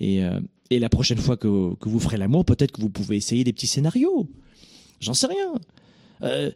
[0.00, 0.40] Et, euh,
[0.70, 3.66] et la prochaine fois que, vous ferez l'amour, peut-être que vous pouvez essayer des petits
[3.66, 4.26] scénarios.
[5.00, 5.54] J'en sais rien.
[6.22, 6.50] Euh,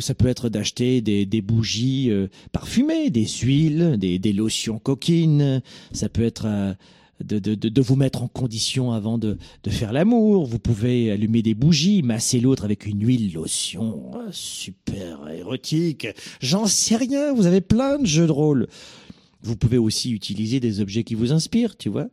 [0.00, 5.62] ça peut être d'acheter des, bougies euh, parfumées, des huiles, des, lotions coquines.
[5.92, 6.74] Ça peut être euh,
[7.22, 9.36] de, vous mettre en condition avant de,
[9.68, 10.46] faire l'amour.
[10.46, 14.12] Vous pouvez allumer des bougies, masser l'autre avec une huile lotion.
[14.30, 16.08] Super érotique.
[16.40, 17.34] J'en sais rien.
[17.34, 18.66] Vous avez plein de jeux de rôle.
[19.42, 22.08] Vous pouvez aussi utiliser des objets qui vous inspirent, tu vois.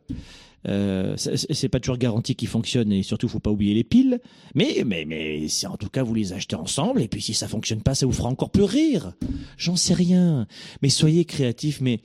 [0.68, 4.20] Euh, c'est pas toujours garanti qu'ils fonctionnent et surtout faut pas oublier les piles.
[4.54, 7.48] Mais mais mais c'est en tout cas vous les achetez ensemble et puis si ça
[7.48, 9.14] fonctionne pas ça vous fera encore plus rire.
[9.56, 10.46] J'en sais rien.
[10.82, 11.80] Mais soyez créatifs.
[11.80, 12.00] Mais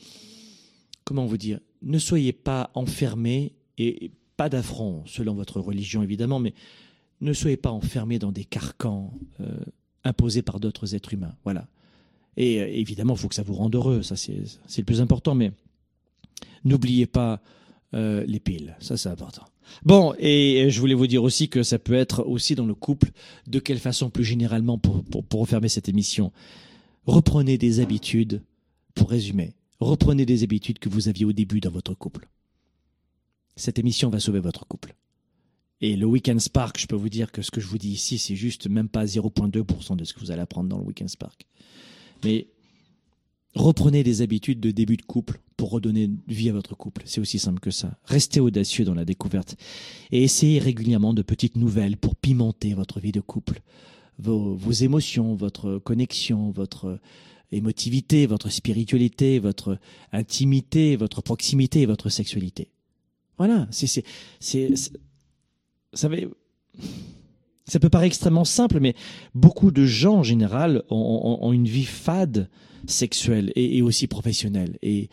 [1.03, 1.59] comment vous dire?
[1.81, 6.53] Ne soyez pas enfermés et pas d'affront selon votre religion évidemment, mais
[7.21, 9.57] ne soyez pas enfermés dans des carcans euh,
[10.03, 11.35] imposés par d'autres êtres humains.
[11.43, 11.67] Voilà.
[12.37, 14.01] Et euh, évidemment, il faut que ça vous rende heureux.
[14.01, 14.43] Ça c'est
[14.77, 15.35] le plus important.
[15.35, 15.51] Mais
[16.63, 17.41] n'oubliez pas
[17.95, 18.75] euh, les piles.
[18.79, 19.45] Ça, c'est important.
[19.83, 23.11] Bon, et je voulais vous dire aussi que ça peut être aussi dans le couple.
[23.47, 26.31] De quelle façon, plus généralement, pour, pour, pour refermer cette émission,
[27.05, 28.43] reprenez des habitudes,
[28.93, 32.27] pour résumer, reprenez des habitudes que vous aviez au début dans votre couple.
[33.55, 34.95] Cette émission va sauver votre couple.
[35.81, 38.17] Et le Weekend Spark, je peux vous dire que ce que je vous dis ici,
[38.17, 41.45] c'est juste même pas 0,2% de ce que vous allez apprendre dans le Weekend Spark.
[42.23, 42.47] Mais
[43.55, 47.03] Reprenez des habitudes de début de couple pour redonner vie à votre couple.
[47.05, 47.97] C'est aussi simple que ça.
[48.03, 49.55] Restez audacieux dans la découverte
[50.11, 53.61] et essayez régulièrement de petites nouvelles pour pimenter votre vie de couple.
[54.19, 56.99] Vos, émotions, votre connexion, votre
[57.51, 59.79] émotivité, votre spiritualité, votre
[60.11, 62.71] intimité, votre proximité et votre sexualité.
[63.37, 64.01] Voilà, c'est ça
[67.67, 68.95] ça peut paraître extrêmement simple, mais
[69.33, 72.49] beaucoup de gens en général ont une vie fade
[72.87, 74.77] sexuelle et, aussi professionnelle.
[74.81, 75.09] Et,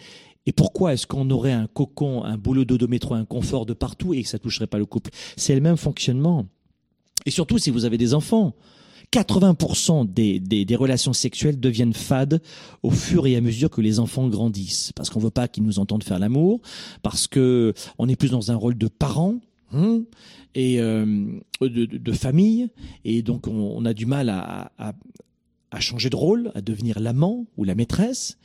[0.47, 4.23] et pourquoi est-ce qu'on aurait un cocon, un boulot d'odométro, un confort de partout et
[4.23, 5.11] que ça toucherait pas le couple?
[5.37, 6.47] C'est le même fonctionnement.
[7.27, 8.55] Et surtout si vous avez des enfants.
[9.13, 12.41] 80% des, des, relations sexuelles deviennent fades
[12.83, 14.93] au fur et à mesure que les enfants grandissent.
[14.97, 16.63] Parce qu'on veut pas qu'ils nous entendent faire l'amour,
[17.03, 19.35] parce que on est plus dans un rôle de parent,
[19.75, 20.01] hein,
[20.55, 21.27] et euh,
[21.61, 22.69] de, famille,
[23.05, 24.71] et donc on, a du mal à,
[25.73, 28.39] à changer de rôle, à devenir l'amant ou la maîtresse.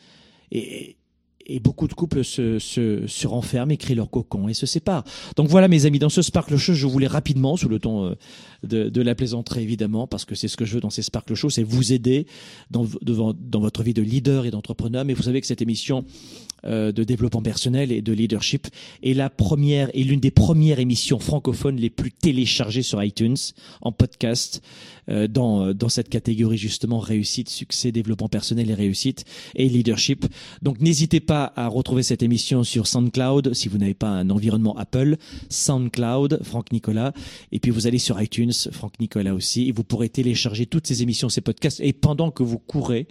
[0.52, 0.98] Et,
[1.46, 5.04] et beaucoup de couples se, se, renferment et créent leur cocon et se séparent.
[5.38, 8.16] Donc voilà mes amis, dans ce Sparkle Show, je voulais rapidement, sous le ton
[8.64, 11.36] de, de la plaisanterie évidemment, parce que c'est ce que je veux dans ces Sparkle
[11.36, 12.28] Show, c'est vous aider
[12.70, 15.06] dans, dans, votre vie de leader et d'entrepreneur.
[15.06, 18.68] Mais vous savez que cette émission euh, de développement personnel et de leadership
[19.04, 23.38] est la première et l'une des premières émissions francophones les plus téléchargées sur iTunes
[23.82, 24.62] en podcast
[25.10, 29.24] euh, dans, dans cette catégorie justement réussite, succès, développement personnel et réussite
[29.56, 30.26] et leadership.
[30.62, 34.76] Donc n'hésitez pas à retrouver cette émission sur SoundCloud si vous n'avez pas un environnement
[34.78, 35.18] Apple,
[35.50, 37.14] SoundCloud, Franck Nicolas,
[37.52, 41.04] et puis vous allez sur iTunes, Franck Nicolas aussi, et vous pourrez télécharger toutes ces
[41.04, 43.08] émissions, ces podcasts, et pendant que vous courez,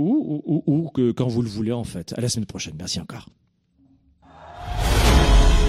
[0.00, 2.14] ou, que quand vous le voulez en fait.
[2.16, 2.74] À la semaine prochaine.
[2.78, 3.28] Merci encore.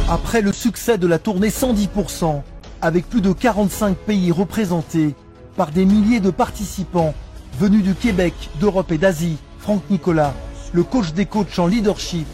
[0.10, 2.42] Après le succès de la tournée 110%,
[2.82, 5.16] avec plus de 45 pays représentés
[5.56, 7.14] par des milliers de participants
[7.60, 10.34] Venu du Québec, d'Europe et d'Asie, Franck Nicolas,
[10.74, 12.26] le coach des coachs en leadership,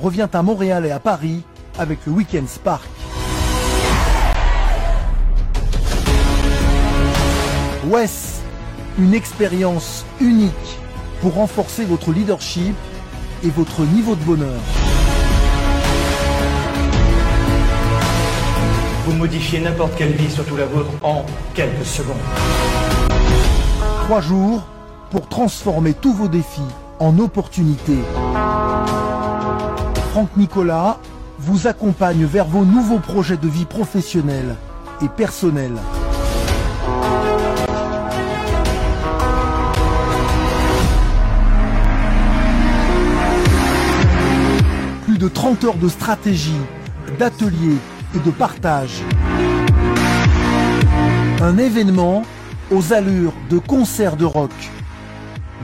[0.00, 1.42] revient à Montréal et à Paris
[1.78, 2.86] avec le Weekend Spark.
[7.88, 8.42] WES,
[8.98, 10.52] une expérience unique
[11.26, 12.76] pour renforcer votre leadership
[13.42, 14.60] et votre niveau de bonheur.
[19.04, 22.14] Vous modifiez n'importe quelle vie, surtout la vôtre, en quelques secondes.
[24.04, 24.68] Trois jours
[25.10, 26.60] pour transformer tous vos défis
[27.00, 27.98] en opportunités.
[30.12, 30.98] Franck Nicolas
[31.40, 34.54] vous accompagne vers vos nouveaux projets de vie professionnels
[35.02, 35.74] et personnels.
[45.18, 46.60] De 30 heures de stratégie,
[47.18, 47.78] d'ateliers
[48.14, 49.00] et de partage.
[51.40, 52.22] Un événement
[52.70, 54.50] aux allures de concert de rock.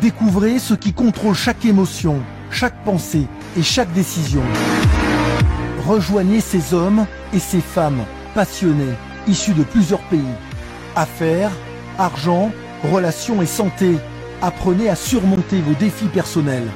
[0.00, 4.40] Découvrez ce qui contrôle chaque émotion, chaque pensée et chaque décision.
[5.86, 8.94] Rejoignez ces hommes et ces femmes passionnés,
[9.28, 10.20] issus de plusieurs pays.
[10.96, 11.53] Affaires,
[11.98, 12.53] argent,
[12.90, 13.98] relations et santé.
[14.40, 16.68] Apprenez à surmonter vos défis personnels.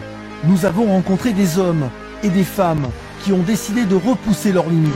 [0.45, 1.89] Nous avons rencontré des hommes
[2.23, 2.89] et des femmes
[3.23, 4.93] qui ont décidé de repousser leurs limites.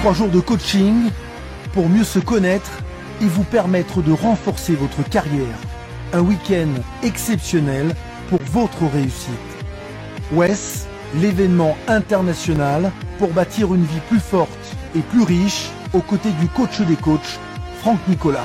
[0.00, 1.10] Trois jours de coaching
[1.72, 2.70] pour mieux se connaître
[3.20, 5.58] et vous permettre de renforcer votre carrière.
[6.12, 6.68] Un week-end
[7.02, 7.94] exceptionnel
[8.28, 9.28] pour votre réussite.
[10.32, 10.86] WES,
[11.20, 16.80] l'événement international pour bâtir une vie plus forte et plus riche aux côtés du coach
[16.80, 17.38] des coachs,
[17.80, 18.44] Franck Nicolas.